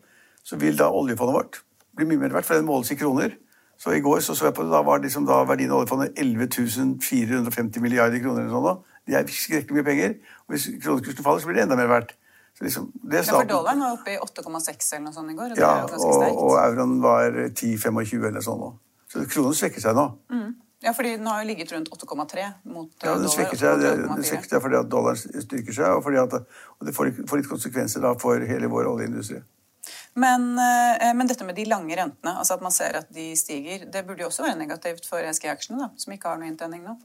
så 0.47 0.59
vil 0.59 0.79
da 0.79 0.91
oljefondet 0.95 1.35
vårt 1.35 1.63
bli 1.97 2.07
mye 2.09 2.23
mer 2.23 2.37
verdt, 2.37 2.49
for 2.49 2.59
den 2.59 2.69
måles 2.69 2.93
i 2.95 2.99
kroner. 2.99 3.35
Så 3.83 3.91
i 3.97 4.01
går 4.01 4.21
så, 4.23 4.35
så 4.39 4.47
jeg 4.47 4.55
på 4.55 4.63
det, 4.63 4.71
da 4.71 4.83
var 4.87 5.03
liksom 5.03 5.27
da 5.27 5.41
verdien 5.49 5.73
av 5.75 5.83
oljefondet 5.83 6.19
11 6.23 7.01
450 7.03 7.83
milliarder 7.83 8.23
kroner. 8.23 8.47
eller 8.47 8.55
sånn 8.55 8.83
Det 9.07 9.19
er 9.19 9.27
skrekkelig 9.27 9.79
mye 9.81 9.87
penger. 9.89 10.15
Og 10.47 10.55
hvis 10.55 10.69
kronekursen 10.85 11.27
faller, 11.27 11.43
så 11.43 11.51
blir 11.51 11.59
det 11.59 11.65
enda 11.67 11.79
mer 11.81 11.91
verdt. 11.91 12.15
Så 12.55 12.67
liksom, 12.69 12.91
det 13.11 13.25
ja, 13.25 13.33
for 13.33 13.49
dollaren 13.49 13.81
var 13.83 13.97
oppe 13.97 14.15
i 14.15 14.19
8,6 14.21 14.93
eller 14.95 15.05
noe 15.07 15.17
sånt 15.17 15.33
i 15.33 15.37
går. 15.39 15.55
Og 15.55 15.59
ja, 15.59 15.73
og, 15.89 16.27
og, 16.31 16.57
euroen 16.61 16.99
var 17.03 17.39
10-25 17.49 18.29
eller 18.29 18.45
sånn 18.45 18.61
nå. 18.61 18.71
Så 19.11 19.25
kronen 19.33 19.57
svekker 19.57 19.83
seg 19.83 19.97
nå. 19.99 20.05
Mm. 20.33 20.51
Ja, 20.83 20.93
fordi 20.97 21.15
den 21.17 21.27
har 21.31 21.43
jo 21.43 21.47
ligget 21.47 21.73
rundt 21.73 21.89
8,3 21.95 22.47
mot 22.65 22.91
ja, 22.99 23.07
dollar. 23.07 23.23
Det 23.23 23.33
svekker 23.37 23.59
seg, 23.61 23.83
det, 23.83 23.93
det 24.19 24.27
svekker 24.27 24.51
seg 24.51 24.63
fordi 24.65 24.79
at 24.81 24.91
dollaren 24.91 25.43
styrker 25.47 25.77
seg, 25.77 25.89
og, 25.95 26.03
fordi 26.03 26.19
at, 26.23 26.35
og 26.79 26.89
det 26.89 26.95
får, 26.97 27.13
får 27.31 27.43
litt 27.43 27.51
konsekvenser 27.51 28.03
da 28.03 28.15
for 28.19 28.43
hele 28.49 28.71
vår 28.73 28.91
oljeindustri. 28.91 29.39
Men, 30.15 30.51
men, 30.55 31.29
dette 31.31 31.47
med 31.47 31.57
de 31.57 31.65
lange 31.71 31.97
rentene, 31.97 32.35
altså 32.37 32.59
at 32.59 32.65
man 32.65 32.75
ser 32.75 32.99
at 32.99 33.09
de 33.15 33.31
stiger, 33.39 33.87
det 33.93 34.03
burde 34.07 34.23
jo 34.23 34.29
også 34.29 34.45
være 34.45 34.59
negativt 34.59 35.07
for 35.09 35.25
SG-aksjene, 35.25 35.89
som 35.99 36.15
ikke 36.15 36.29
har 36.29 36.43
noe 36.43 36.51
inntjening 36.51 36.85
nå? 36.85 36.99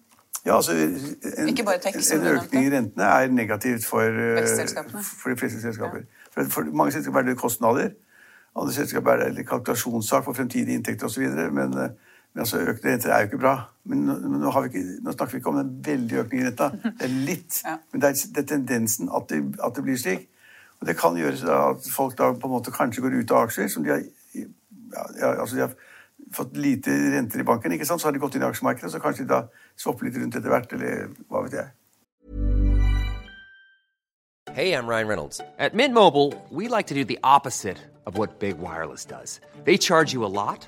Ja, 0.48 0.56
altså 0.56 0.72
En, 0.72 1.56
text, 1.82 2.12
en 2.14 2.28
økning 2.28 2.68
i 2.68 2.72
rentene 2.72 3.08
er 3.08 3.32
negativt 3.32 3.86
for, 3.86 4.04
for 4.08 5.34
de 5.34 5.38
fleste 5.40 5.62
selskaper. 5.62 6.04
Ja. 6.04 6.28
For, 6.34 6.52
for, 6.54 6.70
mange 6.72 6.94
selskaper 6.96 7.20
er 7.24 7.32
det 7.32 7.38
kostnader. 7.40 7.90
Andre 8.58 8.74
selskaper 8.74 9.26
er 9.26 9.34
det 9.36 9.48
kalkulasjonssak 9.48 10.24
for 10.26 10.38
fremtidige 10.38 10.78
inntekter 10.78 11.10
osv. 11.10 11.26
Men, 11.52 11.76
men 12.38 12.44
altså, 12.44 12.60
økte 12.70 12.92
renter 12.92 13.10
er 13.10 13.24
jo 13.24 13.32
ikke 13.32 13.42
bra. 13.42 13.56
Men 13.90 14.04
nå, 14.06 14.16
nå, 14.38 14.52
ikke, 14.68 14.82
nå, 15.02 15.14
snakker 15.16 15.34
vi 15.34 15.40
ikke 15.42 15.50
om 15.50 15.56
den 15.58 15.72
veldige 15.88 16.22
økningen 16.22 16.46
i 16.46 16.50
renta. 16.52 16.68
Det 16.86 17.08
er 17.08 17.16
litt. 17.26 17.64
Ja. 17.66 17.80
Men 17.90 18.04
det 18.04 18.12
er, 18.12 18.20
det 18.36 18.44
er 18.44 18.50
tendensen 18.52 19.10
at 19.10 19.26
det, 19.32 19.40
at 19.66 19.74
det, 19.74 19.84
blir 19.88 19.98
slik. 19.98 20.28
Og 20.78 20.86
det 20.86 20.94
kan 21.00 21.18
gjøre 21.18 21.58
at 21.58 21.88
folk 21.96 22.14
da 22.20 22.28
på 22.38 22.46
en 22.46 22.54
måte 22.54 22.74
kanskje 22.76 23.02
går 23.02 23.18
ut 23.18 23.34
av 23.34 23.48
aksjer 23.48 23.72
som 23.74 23.88
de 23.88 23.96
har 23.96 24.06
ja, 25.18 25.34
altså 25.34 25.56
de 25.56 25.64
har 25.66 25.74
fått 26.34 26.58
lite 26.62 26.94
renter 27.16 27.42
i 27.42 27.48
banken, 27.48 27.74
ikke 27.74 27.90
sant? 27.90 28.02
så 28.02 28.08
har 28.08 28.14
de 28.14 28.22
gått 28.22 28.38
inn 28.38 28.46
i 28.46 28.48
aksjemarkedet, 28.52 28.92
så 28.94 29.02
kanskje 29.02 29.26
de 29.26 29.34
da 29.34 29.42
swapper 29.80 30.08
litt 30.08 30.22
rundt 30.22 30.38
etter 30.38 30.54
hvert, 30.54 30.78
eller 30.78 31.10
hva 31.32 31.44
vet 31.48 31.58
jeg. 31.58 31.74
Hey, 34.54 34.74
I'm 34.74 34.88
Ryan 34.88 35.08
Reynolds. 35.08 35.42
At 35.60 35.74
Mint 35.74 35.94
Mobile, 35.94 36.34
we 36.50 36.68
like 36.68 36.88
to 36.88 36.96
do 36.96 37.04
the 37.06 37.20
opposite 37.24 37.78
of 38.06 38.18
what 38.18 38.40
Big 38.40 38.58
Wireless 38.58 39.06
does. 39.06 39.40
They 39.66 39.78
charge 39.78 40.14
you 40.14 40.26
a 40.26 40.32
lot, 40.32 40.68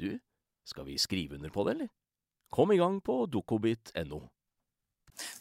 du, 0.00 0.16
skal 0.66 0.86
vi 0.88 0.98
skrive 0.98 1.38
under 1.38 1.52
på 1.52 1.66
det, 1.66 1.76
eller? 1.76 1.92
Kom 2.52 2.72
i 2.72 2.78
gang 2.80 3.00
på 3.04 3.24
dokobit.no. 3.30 4.22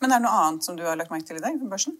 Men 0.01 0.11
er 0.11 0.19
det 0.19 0.25
noe 0.25 0.43
annet 0.45 0.65
som 0.65 0.77
du 0.77 0.85
har 0.87 0.97
lagt 0.97 1.11
merke 1.11 1.27
til 1.27 1.39
i 1.39 1.43
dag 1.43 1.57
på 1.59 1.69
børsen? 1.69 1.97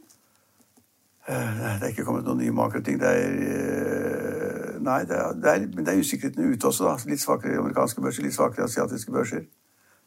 Nei, 1.26 1.76
det 1.82 1.88
er 1.88 1.92
ikke 1.92 2.06
kommet 2.08 2.28
noen 2.28 2.44
nye 2.44 2.54
makroting. 2.54 3.00
Det 3.02 3.12
er 3.12 3.40
uh 3.42 4.36
Nei, 4.86 5.02
det 5.10 5.18
er, 5.18 5.34
det 5.34 5.50
er, 5.52 5.64
men 5.74 5.86
det 5.86 5.94
er 5.94 6.00
usikkerheten 6.00 6.54
ute 6.54 6.68
også. 6.70 6.86
da. 6.86 7.10
Litt 7.10 7.22
svakere 7.22 7.58
amerikanske 7.58 8.02
børser, 8.02 8.26
litt 8.26 8.36
svakere 8.36 8.68
asiatiske 8.70 9.12
børser. 9.12 9.48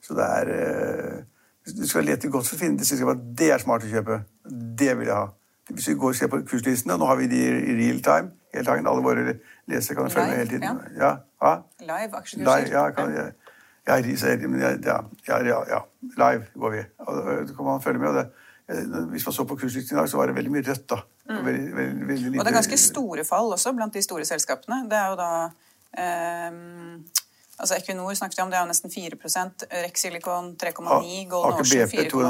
Så 0.05 0.15
det 0.15 0.27
er 0.39 0.53
eh, 0.55 1.25
Du 1.69 1.87
skal 1.89 2.07
lete 2.07 2.31
godt 2.33 2.47
for 2.49 2.57
å 2.57 2.61
finne 2.63 2.79
det 2.81 2.87
selskapet 2.89 3.25
det 3.37 3.51
er 3.53 3.61
smart 3.61 3.85
å 3.85 3.91
kjøpe. 3.91 4.23
Det 4.79 4.95
vil 4.97 5.11
jeg 5.11 5.17
ha. 5.17 5.27
Hvis 5.69 5.89
vi 5.91 5.97
går 6.01 6.15
og 6.15 6.17
ser 6.17 6.31
på 6.33 6.41
kurslistene, 6.49 6.97
nå 6.97 7.09
har 7.11 7.19
vi 7.19 7.27
de 7.29 7.41
i 7.45 7.75
real 7.77 7.99
time 8.05 8.31
hele 8.55 8.65
dagen. 8.65 8.87
Alle 8.87 9.05
våre 9.05 9.37
lesere 9.71 9.97
kan 9.99 10.11
følge 10.11 10.29
med 10.31 10.43
hele 10.43 10.51
tiden. 10.51 10.83
Ja. 10.99 11.13
Ja, 11.43 11.55
Live 11.81 12.19
aksjekurser. 12.19 12.73
ja, 12.73 12.91
kan, 12.91 13.15
ja, 13.15 13.29
ja, 13.89 15.39
ja, 15.49 15.63
ja, 15.71 15.81
Live 16.19 16.47
går 16.55 16.71
vi. 16.71 16.85
Og, 16.99 17.57
kan 17.57 17.65
man 17.65 17.83
følge 17.83 17.99
med. 17.99 18.21
det 18.23 18.29
hvis 19.09 19.27
man 19.27 19.33
så 19.33 19.45
på 19.49 19.57
kurslisten 19.57 19.97
i 19.97 20.01
dag, 20.01 20.09
så 20.09 20.17
var 20.17 20.27
det 20.29 20.35
veldig 20.37 20.51
mye 20.53 20.63
rødt. 20.63 20.91
da. 20.91 20.99
Mm. 21.29 21.45
Veldig, 21.45 21.77
veldig, 21.77 22.09
veldig. 22.09 22.41
Og 22.41 22.45
det 22.45 22.51
er 22.51 22.57
ganske 22.59 22.77
store 22.77 23.25
fall 23.25 23.53
også 23.53 23.73
blant 23.73 23.95
de 23.95 24.03
store 24.03 24.25
selskapene. 24.29 24.83
Det 24.91 24.99
er 24.99 25.07
jo 25.09 25.17
da 25.17 25.31
eh, 26.03 26.59
altså 27.59 27.79
Equinor 27.79 28.15
snakket 28.15 28.43
om, 28.45 28.51
det 28.51 28.59
er 28.59 28.67
jo 28.67 28.71
nesten 28.71 28.93
4 28.93 29.17
Rex 29.85 30.05
Silicon 30.05 30.53
3,9 30.57 31.29
Golden 31.31 31.61
Ocean 31.61 31.89
4,4 31.89 32.29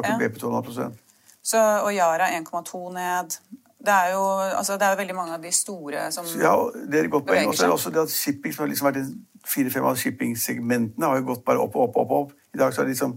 Aker 0.00 0.18
BP 0.18 0.42
2,5% 0.42 0.98
så, 1.42 1.60
Og 1.84 1.94
Yara 1.94 2.26
1,2 2.28 2.92
ned. 2.92 3.38
Det 3.88 3.94
er, 3.94 4.08
jo, 4.12 4.24
altså, 4.58 4.76
det 4.76 4.84
er 4.84 4.96
veldig 4.98 5.14
mange 5.16 5.36
av 5.38 5.44
de 5.44 5.50
store 5.54 6.08
som 6.12 6.26
Ja, 6.36 6.52
det 6.76 6.98
er 6.98 7.06
et 7.06 7.12
godt 7.12 7.24
poeng. 7.28 7.46
Også, 7.48 7.64
er 7.64 7.70
det 7.70 7.76
også 7.78 7.92
det 7.94 8.02
at 8.02 8.12
shipping, 8.12 8.52
som 8.52 8.66
har 8.66 8.72
liksom 8.72 8.88
vært 8.90 9.14
fire-fem 9.48 9.86
av 9.88 9.96
shippingsegmentene, 9.96 11.08
har 11.08 11.22
jo 11.22 11.30
gått 11.30 11.46
bare 11.46 11.62
opp 11.62 11.78
og 11.78 11.86
opp, 11.86 11.96
opp, 12.02 12.12
opp. 12.18 12.34
I 12.52 12.60
dag 12.60 12.74
så 12.74 12.82
er 12.82 12.88
det 12.88 12.98
liksom 12.98 13.16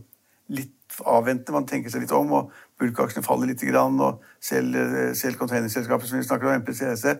litt 0.55 0.95
avventende. 1.03 1.57
man 1.57 1.67
tenker 1.67 1.91
seg 1.91 2.05
litt 2.05 2.13
om, 2.15 2.31
og 2.37 2.55
bulkaksjene 2.79 3.25
faller 3.25 3.51
litt. 3.51 3.65
Grann, 3.67 3.99
og 3.99 4.23
selv, 4.39 4.75
eh, 4.79 5.11
selv 5.17 5.39
containerselskapet 5.41 6.07
som 6.07 6.21
vi 6.21 6.27
snakker 6.27 6.47
om, 6.47 6.61
MPCC, 6.63 7.19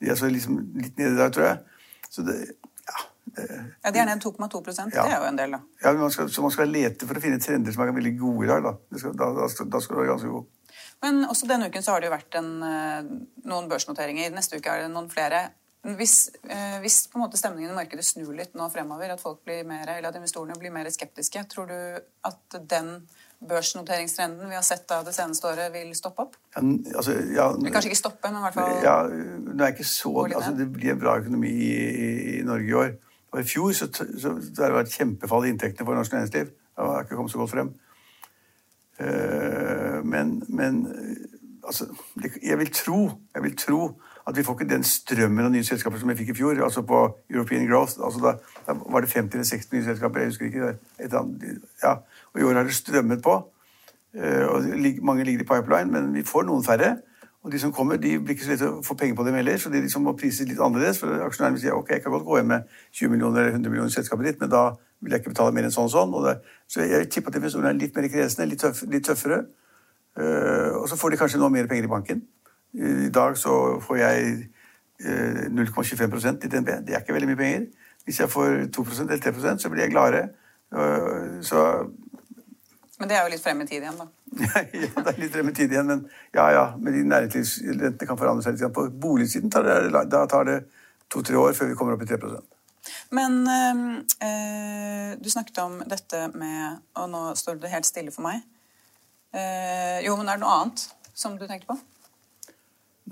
de 0.00 0.10
er 0.10 0.18
så 0.18 0.30
liksom 0.30 0.60
litt 0.78 0.98
nede 0.98 1.16
der, 1.18 1.34
tror 1.34 1.48
jeg. 1.48 1.58
Så 2.10 2.22
det, 2.26 2.38
ja, 2.86 3.02
ja, 3.84 3.90
De 3.90 3.98
er 3.98 4.06
ned 4.06 4.22
2,2 4.22 4.62
ja. 4.78 4.86
Det 5.02 5.12
er 5.12 5.18
jo 5.18 5.28
en 5.28 5.38
del, 5.38 5.58
da. 5.58 5.60
Ja, 5.84 5.92
man 5.98 6.10
skal, 6.10 6.30
Så 6.30 6.42
man 6.42 6.50
skal 6.50 6.68
lete 6.68 7.06
for 7.06 7.18
å 7.18 7.22
finne 7.22 7.40
trender 7.40 7.72
som 7.72 7.82
er 7.82 7.94
veldig 7.94 8.18
gode 8.20 8.46
i 8.46 8.50
dag. 8.50 8.62
Da, 8.62 8.74
da, 9.10 9.30
da, 9.42 9.48
da 9.48 9.80
skal 9.80 9.96
du 9.96 10.00
være 10.02 10.10
ganske 10.14 10.28
god. 10.28 10.50
Men 11.02 11.24
også 11.26 11.48
denne 11.50 11.66
uken 11.70 11.82
så 11.82 11.94
har 11.94 12.02
det 12.02 12.08
jo 12.10 12.14
vært 12.14 12.38
en, 12.38 12.52
eh, 12.62 13.10
noen 13.50 13.68
børsnoteringer. 13.70 14.30
Neste 14.34 14.60
uke 14.60 14.70
er 14.70 14.84
det 14.84 14.92
noen 14.92 15.10
flere. 15.10 15.48
Hvis, 15.82 16.30
eh, 16.46 16.78
hvis, 16.78 17.08
på 17.10 17.18
en 17.18 17.24
måte 17.24 17.38
stemningen 17.40 17.72
i 17.72 17.74
markedet 17.74 18.04
snur 18.06 18.30
litt 18.38 18.54
nå 18.54 18.68
fremover, 18.70 19.10
at 19.10 19.20
folk 19.20 19.40
blir 19.44 19.64
mer, 19.66 19.88
eller 19.88 20.12
at 20.12 20.18
investorene 20.20 20.54
blir 20.60 20.70
mer 20.70 20.86
skeptiske, 20.94 21.42
tror 21.50 21.66
du 21.66 21.78
at 22.24 22.58
den 22.70 23.08
børsnoteringstrenden 23.42 24.46
vi 24.46 24.54
har 24.54 24.62
sett 24.62 24.86
da 24.86 25.00
det 25.02 25.14
seneste 25.16 25.48
året, 25.50 25.72
vil 25.74 25.90
stoppe 25.98 26.22
opp? 26.22 26.36
Ja, 26.54 26.62
altså, 27.00 27.16
ja, 27.34 27.48
kanskje 27.74 27.90
ikke 27.90 27.98
stoppe, 27.98 28.30
men 28.30 28.38
i 28.38 28.44
hvert 28.44 28.54
fall 28.54 28.84
ja, 28.84 28.96
Det 29.08 29.66
er 29.66 29.74
ikke 29.74 29.88
så, 29.90 30.12
altså, 30.28 30.52
det 30.54 30.68
blir 30.70 30.94
en 30.94 31.02
bra 31.02 31.16
økonomi 31.18 31.50
i, 31.50 32.10
i 32.38 32.42
Norge 32.46 32.68
i 32.68 32.78
år. 32.84 32.92
Og 33.32 33.40
I 33.40 33.48
fjor 33.48 33.72
så, 33.74 33.88
så, 33.90 34.06
så 34.22 34.36
det 34.38 34.62
har 34.62 34.70
det 34.70 34.82
vært 34.84 34.94
kjempefall 34.94 35.48
i 35.48 35.50
inntektene 35.50 35.88
for 35.88 35.98
norsk 35.98 36.14
næringsliv. 36.14 36.52
Det 36.52 36.86
har 36.92 37.02
ikke 37.02 37.18
kommet 37.18 37.34
så 37.34 37.42
godt 37.42 37.54
frem. 37.56 37.74
Uh, 39.02 39.81
men, 40.04 40.42
men 40.48 40.86
altså, 41.66 41.86
jeg 42.42 42.58
vil 42.58 42.72
tro, 42.74 43.10
jeg 43.34 43.42
vil 43.42 43.56
tro 43.56 44.00
at 44.28 44.36
vi 44.36 44.42
får 44.42 44.54
ikke 44.60 44.74
den 44.74 44.84
strømmen 44.86 45.44
av 45.44 45.50
nye 45.50 45.66
selskaper 45.66 45.98
som 45.98 46.10
vi 46.12 46.16
fikk 46.20 46.28
i 46.34 46.36
fjor. 46.38 46.58
altså 46.64 46.82
På 46.86 47.00
European 47.30 47.66
Growth. 47.66 47.98
altså 48.04 48.20
Da, 48.22 48.32
da 48.66 48.78
var 48.92 49.00
det 49.00 49.10
50 49.10 49.34
eller 49.34 49.44
60 49.44 49.72
nye 49.72 49.84
selskaper. 49.84 50.20
jeg 50.20 50.28
husker 50.28 50.46
ikke. 50.46 50.74
Et 51.00 51.14
annet, 51.14 51.62
ja, 51.82 51.96
og 52.34 52.40
I 52.40 52.44
år 52.44 52.54
har 52.54 52.62
det 52.62 52.74
strømmet 52.74 53.22
på. 53.22 53.34
Eh, 54.14 54.46
og 54.46 54.62
Mange 55.02 55.24
ligger 55.24 55.40
i 55.40 55.44
pipeline, 55.44 55.92
men 55.92 56.14
vi 56.14 56.22
får 56.22 56.42
noen 56.42 56.64
færre. 56.64 56.96
Og 57.42 57.52
de 57.52 57.58
som 57.58 57.72
kommer, 57.72 57.96
de 57.96 58.18
blir 58.20 58.36
ikke 58.36 58.44
så 58.44 58.50
lett 58.50 58.62
å 58.62 58.82
få 58.86 58.94
penger 58.94 59.16
på 59.18 59.24
dem 59.26 59.34
heller, 59.34 59.56
så 59.58 59.70
de 59.70 59.80
liksom 59.82 60.04
må 60.06 60.12
prises 60.14 60.46
litt 60.46 60.60
annerledes. 60.62 61.00
For 61.02 61.24
aksjonærene 61.26 61.56
vil 61.56 61.62
si 61.64 61.70
ok, 61.74 61.90
jeg 61.90 62.02
kan 62.02 62.12
godt 62.12 62.24
gå 62.24 62.36
hjem 62.38 62.52
med 62.54 62.68
20 62.92 63.10
millioner 63.10 63.40
eller 63.40 63.56
100 63.56 63.70
millioner 63.70 63.90
i 63.90 63.94
selskapet 63.96 64.26
ditt, 64.26 64.40
men 64.40 64.50
da 64.50 64.76
vil 65.00 65.10
jeg 65.10 65.20
ikke 65.20 65.32
betale 65.32 65.52
mer 65.56 65.66
enn 65.66 65.74
sånn 65.74 65.88
og 65.90 65.94
sånn. 65.96 66.14
Og 66.14 66.28
det, 66.28 66.36
så 66.70 66.86
jeg 66.86 67.10
tipper 67.10 67.34
at 67.34 67.40
investorene 67.40 67.72
er 67.74 67.80
litt 67.80 67.98
mer 67.98 68.06
kresne, 68.12 68.46
litt, 68.46 68.62
tøff, 68.62 68.84
litt 68.86 69.08
tøffere. 69.10 69.40
Uh, 70.18 70.82
og 70.82 70.88
så 70.90 70.96
får 71.00 71.14
de 71.14 71.20
kanskje 71.20 71.40
noe 71.40 71.52
mer 71.52 71.68
penger 71.70 71.88
i 71.88 71.92
banken. 71.92 72.22
I 72.72 73.08
dag 73.12 73.36
så 73.36 73.80
får 73.84 73.98
jeg 74.00 74.36
0,25 75.02 76.26
eh, 76.26 76.30
i 76.44 76.48
DNB. 76.48 76.68
Det 76.86 76.94
er 76.94 77.02
ikke 77.02 77.16
veldig 77.16 77.28
mye 77.28 77.36
penger. 77.36 77.66
Hvis 78.04 78.20
jeg 78.20 78.30
får 78.30 78.66
2 78.74 78.84
eller 79.00 79.16
3% 79.16 79.58
så 79.58 79.70
blir 79.70 79.84
jeg 79.84 79.90
gladere. 79.90 80.28
Eh, 80.74 81.42
så 81.42 81.88
Men 82.98 83.08
det 83.08 83.16
er 83.16 83.26
jo 83.26 83.32
litt 83.32 83.42
frem 83.42 83.60
i 83.60 83.66
tid 83.66 83.82
igjen, 83.82 83.98
da. 83.98 84.06
ja, 84.72 85.02
det 85.02 85.12
er 85.12 85.18
litt 85.18 85.32
frem 85.34 85.48
i 85.50 85.54
tid 85.56 85.72
igjen, 85.74 85.86
men 85.90 86.04
ja, 86.34 86.46
ja. 86.54 86.64
Men 86.78 86.94
de 86.94 87.02
næringslivsrentene 87.10 88.08
kan 88.08 88.18
forandre 88.18 88.46
seg 88.46 88.56
litt. 88.56 88.72
På 88.74 88.86
boligsiden 88.88 89.50
tar 89.50 89.66
det, 89.66 90.06
da 90.12 90.24
tar 90.30 90.48
det 90.48 90.58
to-tre 91.10 91.36
år 91.36 91.56
før 91.58 91.72
vi 91.72 91.76
kommer 91.76 91.96
opp 91.96 92.04
i 92.06 92.08
3% 92.08 93.10
Men 93.12 93.42
øh, 93.50 95.18
du 95.18 95.28
snakket 95.30 95.58
om 95.60 95.82
dette 95.86 96.22
med 96.32 96.78
Og 96.96 97.10
nå 97.10 97.24
står 97.36 97.58
det 97.60 97.74
helt 97.74 97.86
stille 97.86 98.14
for 98.14 98.24
meg. 98.24 98.40
Uh, 99.32 99.98
jo, 100.04 100.16
men 100.18 100.28
er 100.28 100.36
det 100.36 100.44
noe 100.44 100.58
annet 100.60 100.84
som 101.16 101.38
du 101.40 101.46
tenkte 101.46 101.70
på? 101.70 101.78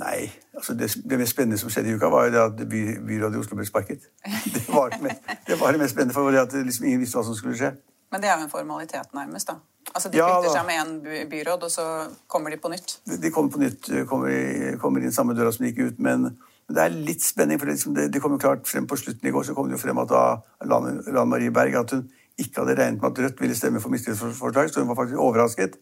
Nei. 0.00 0.30
altså 0.54 0.74
Det, 0.74 0.90
det 1.10 1.18
mest 1.18 1.34
spennende 1.34 1.58
som 1.58 1.70
skjedde 1.72 1.90
i 1.90 1.94
uka, 1.96 2.08
var 2.12 2.28
jo 2.28 2.34
det 2.34 2.42
at 2.42 2.68
by, 2.68 2.82
byrådet 3.06 3.36
i 3.36 3.40
Oslo 3.40 3.56
ble 3.58 3.66
sparket. 3.66 4.06
Det 4.54 4.66
var 4.68 4.92
det 4.92 5.00
mest, 5.02 5.32
det 5.46 5.60
var 5.60 5.72
det 5.72 5.80
mest 5.80 5.94
spennende, 5.96 6.14
for 6.14 6.30
det 6.30 6.40
at 6.40 6.52
liksom 6.52 6.86
ingen 6.86 7.00
visste 7.00 7.18
hva 7.18 7.24
som 7.26 7.36
skulle 7.36 7.56
skje. 7.58 7.72
Men 8.10 8.22
det 8.22 8.30
er 8.30 8.38
jo 8.38 8.46
en 8.46 8.52
formalitet, 8.52 9.10
nærmest? 9.14 9.48
da. 9.48 9.58
Altså 9.94 10.10
De 10.12 10.18
ja, 10.18 10.28
kvitter 10.28 10.54
seg 10.54 10.66
med 10.68 10.78
én 10.80 11.26
byråd, 11.30 11.66
og 11.66 11.70
så 11.70 11.84
kommer 12.30 12.50
de 12.50 12.58
på 12.62 12.70
nytt? 12.70 13.00
De 13.22 13.30
kommer 13.34 13.50
på 13.50 13.60
nytt, 13.62 13.90
kommer, 14.08 14.78
kommer 14.82 15.04
inn 15.04 15.14
samme 15.14 15.34
døra 15.34 15.52
som 15.54 15.64
de 15.64 15.72
gikk 15.72 15.90
ut. 15.90 15.98
Men, 15.98 16.28
men 16.68 16.76
det 16.76 16.84
er 16.84 16.96
litt 17.10 17.24
spenning, 17.26 17.58
for 17.58 17.70
det, 17.70 17.76
liksom, 17.78 17.94
det, 17.98 18.08
det 18.14 18.22
kom 18.22 18.34
jo 18.36 18.42
klart 18.42 18.68
frem 18.70 18.86
på 18.90 18.98
slutten 18.98 19.28
i 19.28 19.34
går 19.34 19.46
så 19.48 19.56
kom 19.56 19.70
det 19.70 19.78
jo 19.78 19.82
frem 19.82 20.00
at 20.02 20.10
da 20.12 20.24
Lan 20.70 21.30
Marie 21.30 21.54
Berg 21.54 21.78
at 21.80 21.94
hun 21.96 22.06
ikke 22.40 22.62
hadde 22.62 22.76
regnet 22.78 23.02
med 23.02 23.10
at 23.10 23.22
Rødt 23.24 23.42
ville 23.42 23.56
stemme 23.56 23.82
for 23.82 23.92
mistillitsforslag, 23.92 24.70
så 24.70 24.82
hun 24.82 24.90
var 24.90 24.98
faktisk 25.02 25.20
overrasket. 25.20 25.78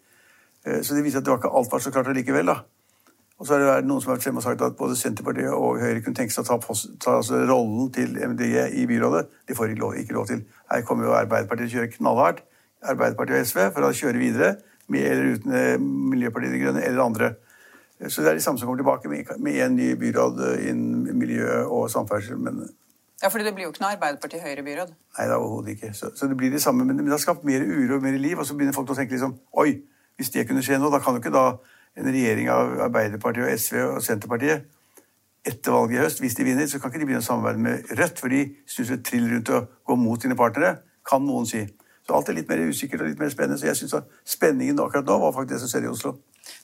Eh, 0.66 0.83
så 0.83 0.97
det 0.97 1.05
viser 1.07 1.21
at 1.21 1.27
det 1.27 1.33
var 1.33 1.40
ikke 1.40 1.55
alt 1.61 1.73
var 1.73 1.85
så 1.85 1.92
klart 1.94 2.11
allikevel. 2.11 2.47
da. 2.47 2.61
Og 3.38 3.47
så 3.47 3.55
er 3.55 3.62
det 3.62 3.87
noen 3.87 4.03
som 4.03 4.11
har 4.11 4.18
vært 4.18 4.35
og 4.35 4.42
sagt 4.42 4.62
at 4.66 4.79
både 4.79 4.97
Senterpartiet 4.99 5.53
og 5.55 5.79
Høyre 5.79 6.01
kunne 6.03 6.18
tenke 6.18 6.35
seg 6.35 6.42
å 6.42 6.59
ta, 6.59 6.75
ta 6.99 7.18
altså 7.21 7.44
rollen 7.47 7.92
til 7.94 8.16
MDG 8.18 8.81
i 8.81 8.87
byrådet. 8.90 9.29
De 9.47 9.55
får 9.55 9.75
ikke 9.75 9.83
lov, 9.85 9.99
ikke 10.01 10.16
lov 10.16 10.27
til. 10.31 10.42
Her 10.73 10.83
kommer 10.87 11.07
jo 11.07 11.14
Arbeiderpartiet 11.14 11.71
til 11.71 11.79
å 11.79 11.83
kjøre 11.83 11.92
knallhardt. 11.94 12.42
Arbeiderpartiet 12.83 13.38
og 13.38 13.47
SV 13.47 13.61
for 13.77 13.87
å 13.87 13.92
kjøre 13.94 14.18
videre 14.18 14.57
med 14.88 15.07
eller 15.07 15.37
uten 15.37 15.55
eh, 15.55 15.77
Miljøpartiet 15.79 16.57
De 16.57 16.64
Grønne 16.64 16.83
eller 16.83 17.05
andre. 17.05 17.31
Så 18.07 18.23
det 18.23 18.31
er 18.31 18.38
de 18.38 18.42
samme 18.42 18.59
som 18.59 18.66
kommer 18.71 18.79
tilbake 18.79 19.38
med 19.42 19.57
en 19.62 19.75
ny 19.75 19.88
byråd 19.99 20.42
innen 20.71 21.18
miljø 21.18 21.64
og 21.66 21.88
samferdsel. 21.90 22.38
men... 22.38 22.68
Ja, 23.23 23.29
fordi 23.29 23.44
det 23.44 23.55
blir 23.55 23.66
jo 23.66 23.73
ikke 23.73 23.83
noe 23.83 23.97
Arbeiderparti-Høyre-byråd. 23.97 24.90
Nei, 24.94 25.25
det 25.27 25.35
er 25.35 25.40
overhodet 25.42 25.73
ikke. 25.75 25.90
Så, 25.99 26.12
så, 26.14 26.29
det 26.31 26.37
blir 26.38 26.53
det 26.55 26.62
samme, 26.62 26.85
men, 26.87 26.97
men 26.97 27.09
det 27.11 27.16
har 27.16 27.23
skapt 27.23 27.47
mer 27.47 27.64
uro 27.66 27.97
og 27.97 28.05
mer 28.05 28.14
liv. 28.14 28.38
Og 28.38 28.47
så 28.47 28.55
begynner 28.55 28.77
folk 28.77 28.92
å 28.94 28.99
tenke 28.99 29.16
liksom 29.16 29.35
Oi, 29.59 29.73
hvis 30.19 30.33
det 30.35 30.47
kunne 30.49 30.65
skje 30.67 30.81
nå, 30.83 30.91
da 30.93 31.01
kan 31.03 31.17
jo 31.17 31.23
ikke 31.23 31.35
da 31.35 31.47
en 31.99 32.11
regjering 32.11 32.51
av 32.53 32.75
Arbeiderpartiet 32.89 33.47
og 33.47 33.55
SV 33.55 33.81
og 33.85 34.03
Senterpartiet 34.05 34.67
etter 35.49 35.73
valget 35.73 35.97
i 35.97 36.03
høst, 36.03 36.21
hvis 36.21 36.37
de 36.37 36.45
vinner, 36.45 36.67
så 36.69 36.81
kan 36.81 36.91
ikke 36.91 37.01
de 37.01 37.09
begynne 37.09 37.25
å 37.25 37.27
samarbeide 37.27 37.63
med 37.63 37.93
Rødt, 37.99 38.21
for 38.21 38.33
de 38.33 38.43
syns 38.69 38.91
et 38.93 39.05
trill 39.07 39.29
rundt 39.31 39.53
å 39.55 39.63
gå 39.87 39.97
mot 39.97 40.21
sine 40.21 40.37
partnere, 40.39 40.81
kan 41.09 41.23
noen 41.25 41.47
si. 41.49 41.63
Så 42.05 42.17
alt 42.17 42.31
er 42.31 42.39
litt 42.39 42.49
mer 42.51 42.61
usikkert 42.65 43.05
og 43.05 43.11
litt 43.11 43.21
mer 43.21 43.31
spennende. 43.33 43.59
Så 43.61 43.69
jeg 43.69 43.79
syns 43.79 43.95
spenningen 44.29 44.81
akkurat 44.81 45.09
nå 45.09 45.19
var 45.23 45.35
faktisk 45.37 45.55
det 45.55 45.61
som 45.63 45.71
skjedde 45.73 45.89
i 45.89 45.93
Oslo. 45.93 46.15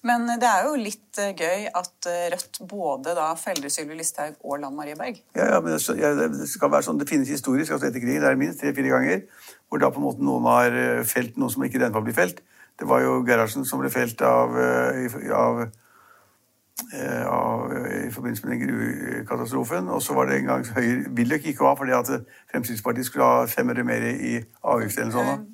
Men 0.08 0.24
det 0.40 0.48
er 0.48 0.64
jo 0.64 0.78
litt 0.80 1.20
eh, 1.20 1.34
gøy 1.36 1.66
at 1.68 2.08
eh, 2.08 2.30
Rødt 2.32 2.60
både 2.68 3.12
da 3.16 3.26
feller 3.36 3.72
Sylvi 3.72 3.98
Listhaug 3.98 4.38
og 4.40 4.62
Lan 4.62 4.76
Marie 4.76 4.96
Berg. 4.96 5.20
Ja, 5.36 5.50
ja, 5.52 5.60
men 5.60 5.76
det, 5.76 5.82
ja, 6.00 6.14
det, 6.16 6.48
skal 6.48 6.72
være 6.72 6.86
sånn, 6.88 7.00
det 7.00 7.08
finnes 7.10 7.28
historisk 7.32 7.76
altså 7.76 7.90
etter 7.90 8.00
krigen, 8.00 8.24
det 8.24 8.30
er 8.30 8.40
minst 8.40 8.62
tre-fire 8.62 8.94
ganger, 8.94 9.22
hvor 9.68 9.82
da 9.84 9.92
på 9.92 10.00
en 10.00 10.06
måte 10.06 10.24
noen 10.24 10.48
har 10.48 10.76
eh, 10.80 11.04
felt 11.08 11.36
noen 11.40 11.52
som 11.52 11.64
ikke 11.68 11.82
regnet 11.82 12.00
med 12.00 12.14
å 12.14 12.16
felt. 12.16 12.40
Det 12.78 12.88
var 12.88 13.00
jo 13.04 13.22
Gerhardsen 13.26 13.64
som 13.64 13.80
ble 13.80 13.90
felt 13.90 14.20
av, 14.26 14.56
eh, 14.58 15.30
av, 15.32 15.60
eh, 16.94 17.26
av, 17.26 17.76
i 18.06 18.10
forbindelse 18.10 18.46
med 18.46 18.52
den 18.52 18.62
gruvekatastrofen. 18.66 19.88
Og 19.88 20.02
så 20.02 20.14
var 20.14 20.26
det 20.26 20.38
en 20.38 20.50
gang 20.50 20.64
Høyre 20.64 21.04
Willoch 21.16 21.46
gikk 21.46 21.62
av 21.62 21.78
fordi 21.78 21.94
at 21.94 22.10
Fremskrittspartiet 22.50 23.06
skulle 23.06 23.24
ha 23.24 23.46
fem 23.46 23.70
øre 23.70 23.84
mer 23.84 24.02
i 24.10 24.42
avgift 24.62 24.98
eller 24.98 25.12
sånn. 25.12 25.46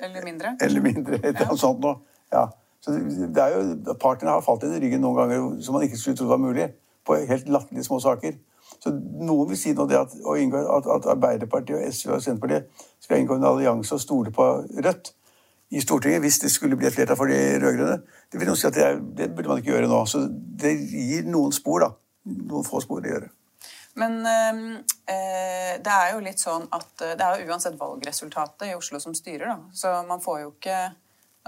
Eller 0.00 0.24
mindre. 0.24 0.56
Eller 0.60 0.80
mindre, 0.80 1.14
et 1.14 1.24
eller 1.34 1.48
annet 1.48 1.60
sånt 1.60 1.80
noe. 1.82 1.98
Ja. 2.32 2.46
Så 2.80 2.94
det 3.34 3.42
er 3.42 3.56
jo, 3.56 3.94
Partnerne 3.98 4.36
har 4.36 4.44
falt 4.46 4.62
inn 4.62 4.76
i 4.76 4.80
ryggen 4.84 5.02
noen 5.02 5.18
ganger 5.18 5.62
som 5.62 5.74
man 5.74 5.82
ikke 5.82 5.98
skulle 5.98 6.16
tro 6.16 6.28
var 6.30 6.38
mulig. 6.38 6.70
På 7.04 7.16
helt 7.18 7.48
latterlige 7.48 7.84
små 7.88 7.98
saker. 8.00 8.38
Så 8.78 8.92
Noen 8.94 9.48
vil 9.48 9.58
si 9.58 9.72
nå 9.74 9.86
det 9.90 9.98
at, 9.98 10.12
at 10.14 11.06
Arbeiderpartiet 11.10 11.78
og 11.78 11.92
SV 11.92 12.12
og 12.14 12.22
Senterpartiet 12.22 12.86
skal 13.02 13.18
inngå 13.18 13.34
en 13.34 13.48
allianse 13.48 13.96
og 13.96 14.00
stole 14.00 14.30
på 14.30 14.46
Rødt 14.84 15.14
i 15.70 15.80
Stortinget 15.84 16.22
hvis 16.24 16.38
det 16.42 16.50
skulle 16.52 16.76
bli 16.80 16.88
et 16.88 16.94
flertall 16.94 17.18
for 17.18 17.30
de 17.30 17.38
rød-grønne. 17.60 17.98
Det 18.32 18.40
vil 18.40 18.54
si 18.56 18.68
at 18.68 18.76
det, 18.76 18.84
er, 18.84 19.00
det, 19.18 19.32
burde 19.34 19.52
man 19.52 19.60
ikke 19.60 19.74
gjøre 19.74 19.90
nå. 19.90 20.04
Så 20.08 20.22
det 20.62 20.74
gir 20.92 21.28
noen 21.28 21.52
spor, 21.52 21.84
da. 21.84 21.90
Noen 22.28 22.64
få 22.66 22.80
spor 22.84 23.02
det 23.04 23.12
gjør. 23.12 23.28
Men 23.98 24.20
eh, 24.30 25.74
det 25.82 25.92
er 25.94 26.14
jo 26.14 26.22
litt 26.22 26.40
sånn 26.40 26.68
at 26.74 26.88
det 27.02 27.24
er 27.24 27.42
jo 27.42 27.52
uansett 27.52 27.76
valgresultatet 27.80 28.70
i 28.70 28.76
Oslo 28.78 29.00
som 29.02 29.16
styrer, 29.16 29.48
da. 29.50 29.58
Så 29.74 29.92
man 30.08 30.24
får 30.24 30.42
jo 30.44 30.54
ikke 30.56 30.80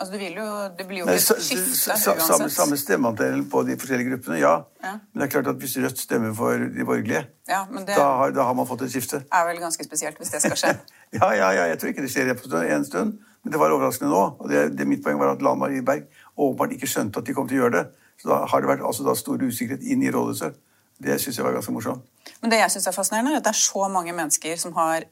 Altså, 0.00 0.16
det, 0.16 0.30
jo, 0.32 0.44
det 0.78 0.86
blir 0.88 1.02
jo 1.02 1.04
ikke 1.04 1.14
et 1.18 1.42
skifte 1.44 1.90
uansett. 1.92 2.22
Samme, 2.24 2.46
samme 2.48 2.76
stemmeandelen 2.80 3.42
på 3.52 3.60
de 3.68 3.74
forskjellige 3.76 4.14
gruppene, 4.14 4.38
ja. 4.40 4.52
ja. 4.80 4.92
Men 5.12 5.20
det 5.20 5.26
er 5.26 5.32
klart 5.34 5.50
at 5.50 5.58
hvis 5.60 5.74
Rødt 5.82 6.00
stemmer 6.00 6.32
for 6.38 6.62
de 6.76 6.86
borgerlige, 6.88 7.26
ja, 7.48 7.58
det, 7.74 7.82
da, 7.90 8.06
har, 8.22 8.32
da, 8.32 8.46
har, 8.48 8.54
man 8.56 8.68
fått 8.70 8.86
et 8.86 8.94
skifte. 8.94 9.20
Det 9.26 9.40
er 9.40 9.44
vel 9.50 9.60
ganske 9.60 9.84
spesielt 9.84 10.16
hvis 10.22 10.32
det 10.32 10.40
skal 10.46 10.56
skje. 10.56 10.72
ja, 11.18 11.28
ja, 11.36 11.50
ja, 11.58 11.66
jeg 11.68 11.80
tror 11.82 11.92
ikke 11.92 12.06
det 12.06 12.12
skjer 12.14 12.32
en 12.32 12.86
stund. 12.88 13.18
Men 13.42 13.54
det 13.54 13.60
var 13.60 13.72
overraskende 13.72 14.12
nå. 14.12 14.24
og 14.38 14.50
det, 14.52 14.66
det 14.76 14.86
Mitt 14.88 15.04
poeng 15.04 15.18
var 15.20 15.32
at 15.32 15.42
Lan 15.44 15.60
Marie 15.60 15.84
Berg 15.84 16.08
åpenbart 16.36 16.74
ikke 16.76 16.88
skjønte 16.90 17.22
at 17.22 17.28
de 17.28 17.36
kom 17.36 17.48
til 17.48 17.60
å 17.60 17.64
gjøre 17.64 17.76
det. 17.78 17.86
Så 18.20 18.28
da 18.28 18.42
har 18.52 18.60
det 18.60 18.68
vært 18.68 18.84
altså, 18.84 19.06
da 19.06 19.14
stor 19.16 19.40
usikkerhet 19.40 19.86
inn 19.88 20.04
i 20.04 20.12
rådhuset. 20.12 20.58
Det 21.00 21.16
syns 21.16 21.38
jeg 21.38 21.46
var 21.46 21.54
ganske 21.56 21.72
morsomt. 21.72 22.04
Men 22.42 22.52
det 22.52 22.58
jeg 22.60 22.72
synes 22.74 22.86
er 22.90 22.92
fascinerende, 22.92 23.32
er 23.32 23.40
at 23.40 23.46
det 23.46 23.54
er 23.54 23.60
så 23.60 23.86
mange 23.88 24.12
mennesker 24.12 24.58
som 24.60 24.74
har 24.76 25.06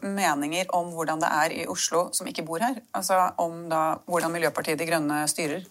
meninger 0.00 0.70
om 0.76 0.88
hvordan 0.96 1.20
det 1.20 1.28
er 1.28 1.56
i 1.58 1.66
Oslo, 1.68 2.06
som 2.16 2.28
ikke 2.30 2.46
bor 2.48 2.64
her. 2.64 2.80
Altså 2.96 3.18
om 3.44 3.66
da, 3.68 3.82
hvordan 4.08 4.32
Miljøpartiet 4.32 4.80
De 4.80 4.88
Grønne 4.88 5.26
styrer. 5.28 5.66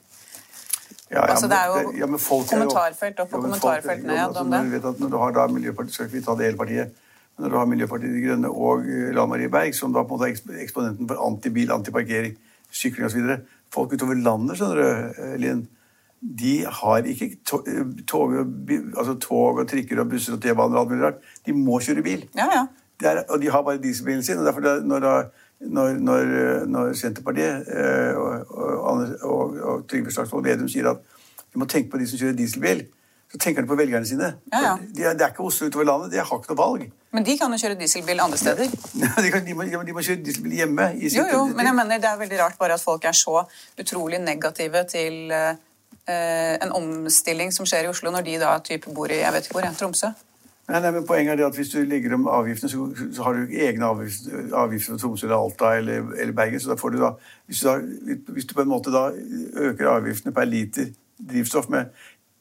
Ja, 1.10 1.18
ja, 1.18 1.26
altså, 1.34 1.50
det 1.50 1.58
er 1.58 1.70
jo 1.70 1.94
ja, 1.98 2.08
kommentarfelt 2.50 3.20
opp 3.22 3.34
og 3.34 3.48
kommentarfelt 3.48 4.06
ned 4.06 4.18
altså, 4.18 4.46
om 4.46 4.54
det. 4.54 4.62
Når, 4.82 4.96
når 5.00 5.10
du 5.10 5.18
har 5.22 5.34
da 5.34 5.48
Miljøpartiet, 5.50 5.98
skal 5.98 6.08
ikke 6.08 6.18
vi 6.20 6.24
ta 6.26 6.38
det 6.38 6.48
hele 6.48 6.58
partiet, 6.58 7.02
når 7.40 7.50
du 7.50 7.58
har 7.58 7.70
Miljøpartiet 7.70 8.14
De 8.14 8.24
Grønne 8.24 8.50
og 8.50 8.88
eh, 8.88 9.12
Lan 9.16 9.30
Marie 9.30 9.50
Berg, 9.52 9.76
som 9.76 9.94
da 9.94 10.04
på 10.06 10.16
en 10.16 10.22
måte 10.22 10.58
er 10.58 10.64
eksponenten 10.64 11.10
for 11.10 11.22
antibil, 11.26 11.72
antiparkering, 11.74 12.36
sykling 12.72 13.08
osv. 13.08 13.40
Folk 13.74 13.96
utover 13.96 14.20
landet, 14.20 14.60
skjønner 14.60 14.82
du, 14.82 15.24
eh, 15.24 15.38
Linn, 15.42 15.66
de 16.24 16.54
har 16.80 17.10
ikke 17.10 17.34
tog, 17.44 17.68
tog, 18.08 18.36
altså 18.96 19.18
tog 19.20 19.60
og 19.60 19.68
trikker 19.68 20.00
og 20.00 20.14
busser 20.14 20.38
og 20.38 20.42
T-baner 20.44 20.78
og 20.78 20.82
alt 20.84 20.94
mulig 20.94 21.04
rart. 21.04 21.26
De 21.46 21.56
må 21.58 21.82
kjøre 21.84 22.06
bil. 22.06 22.24
Ja, 22.38 22.48
ja. 22.54 22.64
Er, 23.04 23.26
og 23.28 23.42
de 23.42 23.50
har 23.52 23.64
bare 23.66 23.82
dieselbilen 23.84 24.24
sin. 24.24 24.38
og 24.38 24.46
derfor 24.46 24.64
det, 24.64 24.86
når, 24.88 25.00
når, 25.60 25.98
når, 26.00 26.30
når, 26.66 26.94
Senterpartiet 26.94 27.66
eh, 27.68 28.16
og, 28.16 28.46
og, 28.54 29.08
og, 29.22 29.58
og 29.60 29.88
Trygve 29.92 30.12
Slagsvold 30.12 30.46
Vedum 30.46 30.70
sier 30.72 30.88
at 30.94 31.02
vi 31.54 31.60
må 31.60 31.68
tenke 31.68 31.92
på 31.92 32.00
de 32.00 32.08
som 32.08 32.22
kjører 32.22 32.38
dieselbil, 32.38 32.86
så 33.32 33.40
tenker 33.42 33.66
de 33.66 33.68
på 33.68 33.76
velgerne 33.76 34.06
sine. 34.06 34.36
Ja, 34.52 34.62
ja. 34.62 34.74
Det 34.94 35.22
er 35.26 35.32
ikke 35.32 35.46
Oslo 35.48 35.68
utover 35.68 35.88
landet. 35.90 36.12
De 36.14 36.20
har 36.22 36.28
ikke 36.30 36.54
noe 36.54 36.60
valg. 36.60 36.90
Men 37.14 37.26
de 37.26 37.38
kan 37.38 37.54
jo 37.54 37.58
kjøre 37.62 37.78
dieselbil 37.78 38.22
andre 38.22 38.38
steder. 38.38 38.74
de, 39.24 39.32
kan, 39.34 39.46
de, 39.46 39.56
må, 39.58 39.66
de, 39.70 39.94
må, 39.94 40.02
kjøre 40.06 40.22
dieselbil 40.26 40.58
hjemme. 40.60 40.90
jo, 41.02 41.26
jo, 41.32 41.44
men 41.54 41.70
jeg 41.70 41.78
mener 41.78 42.02
det 42.02 42.10
er 42.10 42.20
veldig 42.22 42.42
rart 42.42 42.60
bare 42.62 42.78
at 42.78 42.84
folk 42.84 43.06
er 43.06 43.18
så 43.18 43.44
utrolig 43.80 44.22
negative 44.22 44.84
til 44.90 45.34
uh, 45.34 45.56
en 46.10 46.76
omstilling 46.78 47.54
som 47.54 47.70
skjer 47.70 47.88
i 47.88 47.92
Oslo, 47.94 48.14
når 48.14 48.28
de 48.30 48.38
da 48.42 48.54
type 48.66 48.94
bor 48.94 49.10
i 49.14 49.22
jeg 49.24 49.34
vet 49.36 49.50
ikke 49.50 49.60
hvor, 49.60 49.70
Tromsø. 49.82 50.14
Nei, 50.64 50.80
nei, 50.80 50.94
men 50.96 51.06
Poenget 51.06 51.34
er 51.34 51.42
det 51.42 51.46
at 51.50 51.58
hvis 51.60 51.74
du 51.74 51.82
legger 51.84 52.14
om 52.16 52.28
avgiftene, 52.32 52.70
så, 52.72 52.86
så 53.18 53.26
har 53.26 53.36
du 53.36 53.52
egne 53.52 53.86
avgifter, 53.86 54.46
avgifter 54.56 54.94
for 54.94 55.02
Tromsø 55.02 55.28
eller 55.28 55.42
Alta 55.42 55.74
eller, 55.76 56.06
eller, 56.16 56.34
Bergen. 56.38 56.62
så 56.64 56.72
da 56.72 56.78
får 56.80 56.94
du 56.94 57.02
da 57.02 57.16
hvis, 57.46 57.60
du 57.60 57.68
da 57.68 57.74
hvis 58.32 58.48
du 58.48 58.54
på 58.56 58.64
en 58.64 58.72
måte 58.72 58.94
da 58.94 59.10
øker 59.70 59.92
avgiftene 59.98 60.34
per 60.34 60.48
liter 60.48 60.94
drivstoff 61.20 61.68
med 61.70 61.92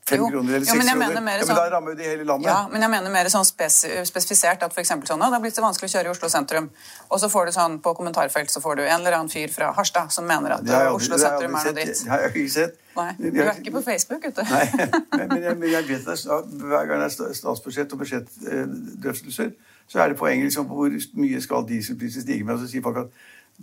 fem 0.09 0.23
kroner 0.31 0.55
eller 0.57 0.67
seks 0.67 0.73
kroner. 0.73 1.15
Ja, 1.15 1.47
men 1.47 1.57
da 1.57 1.65
rammer 1.71 1.95
jo 1.95 1.99
det 1.99 2.09
hele 2.11 2.25
landet. 2.27 2.49
Ja, 2.51 2.59
men 2.73 2.83
jeg 2.83 2.93
mener 2.95 3.15
mer 3.15 3.31
sånn 3.33 3.47
spesifisert 3.47 4.65
at 4.67 4.75
for 4.75 4.88
sånn, 4.88 5.03
det 5.03 5.31
har 5.35 5.43
blitt 5.43 5.59
så 5.59 5.65
vanskelig 5.65 5.91
å 5.91 5.95
kjøre 5.97 6.11
i 6.11 6.12
Oslo 6.12 6.31
sentrum. 6.33 6.71
Og 7.09 7.23
så 7.23 7.31
får 7.33 7.49
du 7.49 7.55
sånn 7.57 7.79
på 7.85 7.95
kommentarfelt 7.99 8.53
så 8.53 8.62
får 8.65 8.81
du 8.81 8.85
en 8.85 9.01
eller 9.01 9.19
annen 9.19 9.33
fyr 9.33 9.53
fra 9.55 9.73
Harstad 9.77 10.12
som 10.15 10.27
mener 10.29 10.57
at 10.59 10.67
aldri, 10.67 10.95
Oslo 10.97 11.19
sentrum 11.21 11.59
er 11.59 11.69
noe 11.69 11.77
dritt. 11.79 11.95
Det 12.03 12.12
har 12.12 12.27
jeg 12.27 12.35
ikke 12.35 12.55
sett. 12.57 12.79
Nei, 12.93 13.11
Du 13.19 13.41
er 13.41 13.55
ikke 13.57 13.73
på 13.79 13.85
Facebook, 13.87 14.25
vet 14.27 14.37
du. 14.37 14.43
Nei, 14.51 14.65
men, 14.77 15.29
men, 15.33 15.43
jeg, 15.47 15.59
men 15.62 15.71
jeg, 15.71 15.88
vet 15.88 16.09
at 16.12 16.57
hver 16.61 16.91
gang 16.91 17.05
det 17.05 17.09
er 17.09 17.37
statsbudsjett 17.38 17.95
og 17.95 18.03
budsjettdrøftelser, 18.03 19.55
så 19.88 20.03
er 20.03 20.12
det 20.12 20.18
poenget 20.18 20.49
liksom, 20.49 20.68
på 20.68 20.79
hvor 20.79 20.99
mye 21.21 21.40
skal 21.45 21.68
dieselprisen 21.68 22.25
stige 22.25 22.45
med. 22.45 22.55
Og 22.55 22.61
så 22.64 22.71
sier 22.71 22.85
folk 22.85 23.01
at 23.05 23.12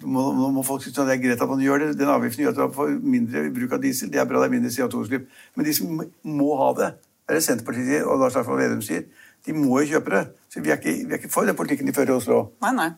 må, 0.03 0.29
nå 0.35 0.51
må 0.53 0.63
folk 0.63 0.83
synes 0.83 0.95
det 0.95 1.15
er 1.15 1.21
greit 1.23 1.41
at 1.41 1.49
man 1.49 1.61
gjør 1.63 1.83
det. 1.83 1.89
Den 1.99 2.11
avgiften 2.13 2.45
gjør 2.45 2.55
at 2.55 2.61
man 2.67 2.75
får 2.75 2.93
mindre 3.03 3.45
bruk 3.55 3.73
av 3.75 3.81
diesel. 3.83 4.11
Det 4.13 4.21
er 4.21 4.27
bra, 4.29 4.43
det 4.43 4.49
er 4.49 4.55
mindre 4.55 4.71
CO2-utslipp. 4.75 5.25
Men 5.55 5.67
de 5.67 5.73
som 5.75 6.03
må 6.23 6.49
ha 6.61 6.69
det, 6.77 6.93
er 7.29 7.37
det 7.37 7.43
Senterpartiet 7.45 8.05
og 8.05 8.21
Lars 8.21 8.37
Arvold 8.39 8.61
Vedum 8.61 8.81
sier, 8.85 9.05
de 9.45 9.55
må 9.55 9.81
jo 9.81 9.95
kjøpe 9.95 10.15
det. 10.15 10.23
Så 10.53 10.63
vi 10.63 10.71
er 10.71 10.79
ikke, 10.79 10.95
vi 11.05 11.15
er 11.15 11.21
ikke 11.21 11.31
for 11.33 11.47
den 11.47 11.57
politikken 11.57 11.87
de 11.87 11.93
fører 11.95 12.13
i 12.13 12.17
Oslo. 12.17 12.41
Nei, 12.63 12.73
nei. 12.77 12.89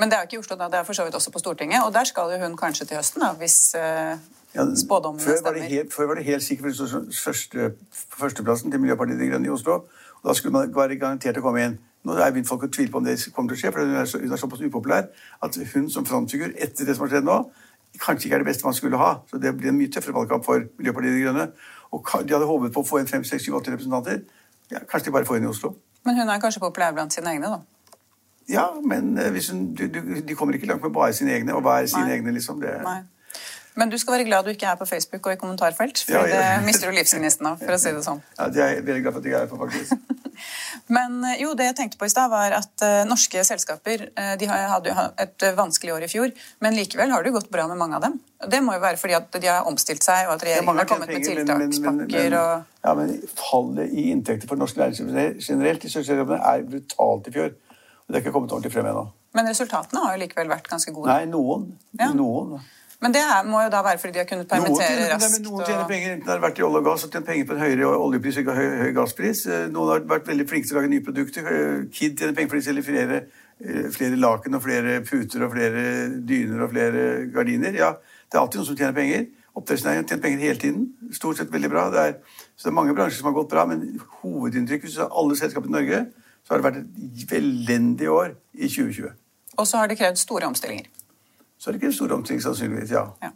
Men 0.00 0.08
det 0.08 0.16
er 0.16 0.24
jo 0.24 0.30
ikke 0.30 0.38
i 0.38 0.42
Oslo, 0.42 0.56
da. 0.56 0.70
Det 0.72 0.80
er 0.80 0.88
for 0.88 0.96
så 0.96 1.04
vidt 1.04 1.16
også 1.18 1.32
på 1.34 1.42
Stortinget. 1.42 1.84
Og 1.84 1.92
der 1.94 2.08
skal 2.08 2.32
jo 2.32 2.40
hun 2.44 2.56
kanskje 2.56 2.88
til 2.88 3.00
høsten, 3.00 3.24
da, 3.24 3.32
hvis 3.40 3.58
uh, 3.76 4.16
ja, 4.54 4.64
spådommene 4.76 5.36
stemmer. 5.38 5.60
Helt, 5.68 5.92
før 5.94 6.12
var 6.12 6.20
det 6.20 6.24
helt 6.28 6.44
sikkert 6.44 6.80
første, 7.12 7.72
førsteplassen 8.16 8.72
til 8.72 8.80
Miljøpartiet 8.80 9.20
De 9.20 9.28
Grønne 9.30 9.50
i 9.50 9.52
Oslo. 9.52 9.82
Og 10.22 10.30
da 10.30 10.34
skulle 10.34 10.56
man 10.56 10.72
være 10.74 10.98
garantert 11.00 11.38
å 11.40 11.44
komme 11.44 11.64
inn. 11.66 11.78
Nå 12.08 12.16
er 12.16 12.32
begynt 12.32 12.48
folk 12.48 12.64
å 12.64 12.70
tvile 12.72 12.92
på 12.92 13.00
om 13.02 13.06
det 13.06 13.18
kommer 13.36 13.52
til 13.52 13.58
å 13.58 13.60
skje, 13.62 13.72
for 13.74 13.84
hun 13.84 13.96
er, 14.00 14.06
så, 14.08 14.20
hun 14.22 14.32
er 14.32 14.40
såpass 14.40 14.62
upopulær 14.64 15.10
at 15.44 15.58
hun 15.74 15.88
som 15.92 16.06
frontfigur 16.08 16.54
etter 16.56 16.88
det 16.88 16.96
som 16.96 17.04
har 17.04 17.12
skjedd 17.12 17.28
nå, 17.28 17.38
kanskje 18.00 18.28
ikke 18.28 18.38
er 18.38 18.44
det 18.44 18.48
beste 18.48 18.66
man 18.66 18.76
skulle 18.76 19.00
ha. 19.00 19.10
Så 19.28 19.40
det 19.42 19.52
blir 19.58 19.72
en 19.72 19.78
mye 19.78 19.92
tøffere 19.92 20.16
valgkamp 20.16 20.46
for 20.46 20.64
Miljøpartiet 20.80 21.18
De 21.18 21.24
Grønne. 21.26 21.48
Og 21.92 22.12
de 22.24 22.36
hadde 22.36 22.48
håpet 22.48 22.74
på 22.74 22.84
å 22.84 22.88
få 22.88 23.00
en 23.02 23.10
fem, 23.10 23.24
seks, 23.26 23.44
syv, 23.46 23.58
åtte 23.60 23.72
representanter. 23.74 24.22
Ja, 24.72 24.82
kanskje 24.88 25.08
de 25.08 25.14
bare 25.16 25.28
får 25.28 25.40
inn 25.40 25.48
i 25.48 25.50
Oslo. 25.52 25.74
Men 26.06 26.18
hun 26.20 26.32
er 26.32 26.40
kanskje 26.40 26.62
populær 26.62 26.94
blant 26.96 27.12
sine 27.12 27.32
egne, 27.32 27.52
da? 27.52 27.60
Ja, 28.48 28.66
men 28.80 29.16
eh, 29.20 29.34
hun, 29.50 29.62
du, 29.76 29.86
du, 29.92 30.00
de 30.24 30.36
kommer 30.36 30.56
ikke 30.56 30.68
langt 30.70 30.84
med 30.84 30.92
bare 30.96 31.12
sine 31.16 31.34
egne, 31.36 31.56
og 31.56 31.64
være 31.64 31.88
sine 31.90 32.06
Nei. 32.08 32.16
egne, 32.16 32.32
liksom. 32.36 32.60
Det, 32.62 32.78
Nei. 32.84 33.00
Men 33.78 33.92
du 33.92 33.98
skal 34.00 34.16
være 34.16 34.24
glad 34.26 34.46
du 34.46 34.50
ikke 34.50 34.66
er 34.66 34.78
på 34.80 34.86
Facebook 34.88 35.26
og 35.26 35.32
i 35.36 35.40
kommentarfelt, 35.40 36.00
for 36.06 36.16
Ja, 36.16 36.22
ja. 36.26 36.38
det 36.58 36.66
mister 36.66 36.90
du 36.90 36.96
livsgnisten 36.96 37.46
av, 37.46 37.60
for 37.60 37.76
å 37.76 37.80
si 37.80 37.92
det 37.94 38.04
sånn. 38.06 38.22
ja, 38.38 38.48
det 38.52 38.62
er 38.64 38.72
jeg 38.72 38.86
veldig 38.88 39.02
glad 39.04 39.16
for 39.18 39.20
at 39.20 39.28
jeg 39.30 39.42
er 39.42 39.50
på, 39.52 39.58
faktisk. 39.60 40.16
Men 40.94 41.18
eh, 41.24 41.42
jo, 41.42 41.52
det 41.58 41.68
jeg 41.70 41.76
tenkte 41.78 41.98
på 42.00 42.08
i 42.08 42.12
stad, 42.12 42.30
var 42.32 42.54
at 42.56 42.84
eh, 42.84 43.02
norske 43.08 43.42
selskaper 43.44 44.06
eh, 44.08 44.32
de 44.40 44.48
hadde 44.48 44.90
jo 44.92 45.04
et 45.24 45.46
vanskelig 45.58 45.94
år 45.94 46.06
i 46.06 46.10
fjor, 46.10 46.32
men 46.64 46.76
likevel 46.78 47.12
har 47.12 47.22
det 47.24 47.32
jo 47.32 47.38
gått 47.38 47.50
bra 47.52 47.66
med 47.70 47.80
mange 47.80 47.98
av 47.98 48.06
dem. 48.06 48.16
Det 48.48 48.60
må 48.64 48.76
jo 48.76 48.82
være 48.84 49.00
fordi 49.00 49.16
at 49.18 49.38
de 49.42 49.50
har 49.50 49.68
omstilt 49.68 50.04
seg, 50.06 50.28
og 50.28 50.36
at 50.36 50.46
regjeringen 50.46 50.80
har 50.80 50.88
kommet 50.88 51.10
med 51.10 51.18
penger, 51.18 51.44
men- 51.44 51.70
tiltakspakker 51.72 52.38
og 52.40 52.52
Ja, 52.88 52.94
men 52.94 53.14
fallet 53.36 53.92
i 53.92 54.08
inntekter 54.14 54.48
for 54.48 54.56
norske 54.56 54.80
næringsliv 54.80 55.40
generelt 55.44 55.84
i 55.84 55.90
selskapene 55.92 56.38
er 56.40 56.62
brutalt 56.64 57.28
i 57.28 57.34
fjor. 57.34 57.52
Og 57.52 58.14
det 58.14 58.16
er 58.16 58.22
ikke 58.24 58.32
kommet 58.32 58.52
ordentlig 58.54 58.72
frem 58.72 58.86
ennå. 58.88 59.08
Men 59.36 59.50
resultatene 59.50 60.00
har 60.00 60.14
jo 60.16 60.22
likevel 60.22 60.48
vært 60.48 60.70
ganske 60.70 60.92
gode. 60.96 61.10
Nei, 61.12 61.26
noen. 61.28 61.66
Ja. 61.98 62.08
Noen. 62.16 62.62
Men 62.98 63.14
det 63.14 63.20
er, 63.22 63.44
må 63.46 63.60
jo 63.62 63.70
da 63.70 63.80
være 63.86 64.00
fordi 64.02 64.16
de 64.16 64.20
har 64.24 64.26
kunnet 64.26 64.48
Noen 64.50 64.64
permittere 64.64 64.94
tjener, 64.96 65.12
raskt. 65.12 65.42
noen 65.44 65.60
tjener 65.62 65.84
og... 65.84 65.90
penger, 65.92 66.14
enten 66.16 66.32
har 66.32 66.40
vært 66.42 66.58
i 66.58 66.64
olje 66.66 66.80
og 66.80 66.86
gass 66.88 67.04
og 67.06 67.12
tjent 67.14 67.28
penger 67.28 67.46
på 67.46 67.54
en 67.54 67.60
høyere 67.62 67.90
oljepris 67.94 68.38
og 68.42 68.48
høy, 68.56 68.64
høy 68.80 68.94
gasspris. 68.96 69.42
Eh, 69.46 69.66
Noen 69.70 69.92
har 69.92 70.08
vært 70.10 70.30
veldig 70.32 70.46
flinke 70.50 70.66
til 70.66 70.74
å 70.74 70.80
lage 70.80 70.90
nye 70.90 71.04
produkter. 71.06 71.46
Eh, 71.52 71.76
Kid 71.94 72.18
tjener 72.18 72.34
penger 72.34 72.50
fordi 72.50 72.64
de 72.64 72.66
selger 72.66 72.86
flere, 72.88 73.20
eh, 73.62 73.86
flere 73.94 74.18
laken 74.18 74.58
og 74.58 74.64
flere 74.66 74.96
puter 75.06 75.46
og 75.46 75.54
flere 75.54 75.84
dyner 76.32 76.66
og 76.66 76.74
flere 76.74 77.06
gardiner. 77.38 77.78
Ja, 77.84 77.92
det 78.02 78.34
er 78.34 78.42
alltid 78.42 78.64
noen 78.64 78.70
som 78.72 78.80
tjener 78.82 78.98
penger. 78.98 79.30
Oppdrettsnæringen 79.62 80.02
har 80.02 80.10
tjent 80.10 80.26
penger 80.26 80.44
hele 80.48 80.62
tiden. 80.66 80.84
Stort 81.14 81.38
sett 81.38 81.54
veldig 81.54 81.70
bra. 81.70 81.88
Det 81.94 82.02
er, 82.02 82.18
så 82.58 82.66
det 82.66 82.74
er 82.74 82.78
mange 82.82 82.98
bransjer 82.98 83.22
som 83.22 83.30
har 83.30 83.38
gått 83.38 83.54
bra, 83.54 83.68
men 83.70 83.86
hovedinntrykk 84.24 84.88
hvis 84.88 84.98
du 84.98 85.04
har 85.06 85.14
alle 85.22 85.38
selskaper 85.38 85.70
i 85.70 85.78
Norge, 85.78 86.04
så 86.42 86.54
har 86.54 86.62
det 86.62 86.66
vært 86.72 86.82
et 86.82 87.38
elendig 87.38 88.10
år 88.10 88.34
i 88.58 88.66
2020. 88.66 89.14
og 89.58 89.66
så 89.66 89.78
har 89.78 89.90
det 89.90 89.98
krevd 89.98 90.18
store 90.18 90.50
omstillinger. 90.50 90.86
Så 91.58 91.68
er 91.70 91.74
det 91.74 91.80
ikke 91.82 91.90
en 91.92 91.96
stor 91.98 92.12
omstilling, 92.14 92.42
sannsynligvis. 92.42 92.90
ja. 92.90 93.04
Ja. 93.22 93.30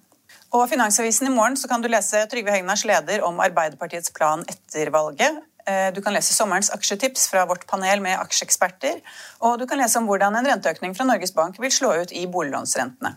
Og 0.52 0.68
Finansavisen 0.68 1.26
i 1.26 1.30
morgen 1.32 1.56
så 1.56 1.68
kan 1.68 1.80
du 1.82 1.88
lese 1.88 2.26
Trygve 2.28 2.52
Hegnars 2.52 2.84
leder 2.84 3.22
om 3.24 3.40
Arbeiderpartiets 3.40 4.12
plan 4.12 4.44
etter 4.48 4.90
valget. 4.92 5.40
Eh, 5.66 5.88
Du 5.94 6.02
kan 6.02 6.12
lese 6.12 6.34
sommerens 6.34 6.70
aksjetips 6.70 7.28
fra 7.30 7.46
vårt 7.46 7.66
panel 7.66 8.00
med 8.04 8.18
aksjeeksperter. 8.20 9.00
Og 9.40 9.58
du 9.58 9.66
kan 9.66 9.78
lese 9.78 9.98
om 9.98 10.06
hvordan 10.06 10.36
en 10.36 10.46
renteøkning 10.46 10.94
fra 10.96 11.04
Norges 11.08 11.32
Bank 11.32 11.60
vil 11.60 11.72
slå 11.72 11.94
ut 12.02 12.12
i 12.12 12.26
boliglånsrentene. 12.26 13.16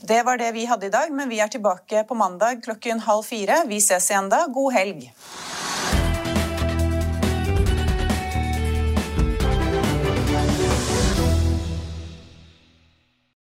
Det 0.00 0.22
var 0.24 0.38
det 0.40 0.54
vi 0.54 0.64
hadde 0.64 0.86
i 0.86 0.90
dag, 0.90 1.12
men 1.12 1.28
vi 1.28 1.40
er 1.40 1.48
tilbake 1.52 2.06
på 2.08 2.16
mandag 2.16 2.62
klokken 2.64 3.00
halv 3.00 3.22
fire. 3.28 3.64
Vi 3.68 3.76
ses 3.76 4.10
igjen 4.10 4.30
da. 4.32 4.46
God 4.48 4.72
helg. 4.72 5.10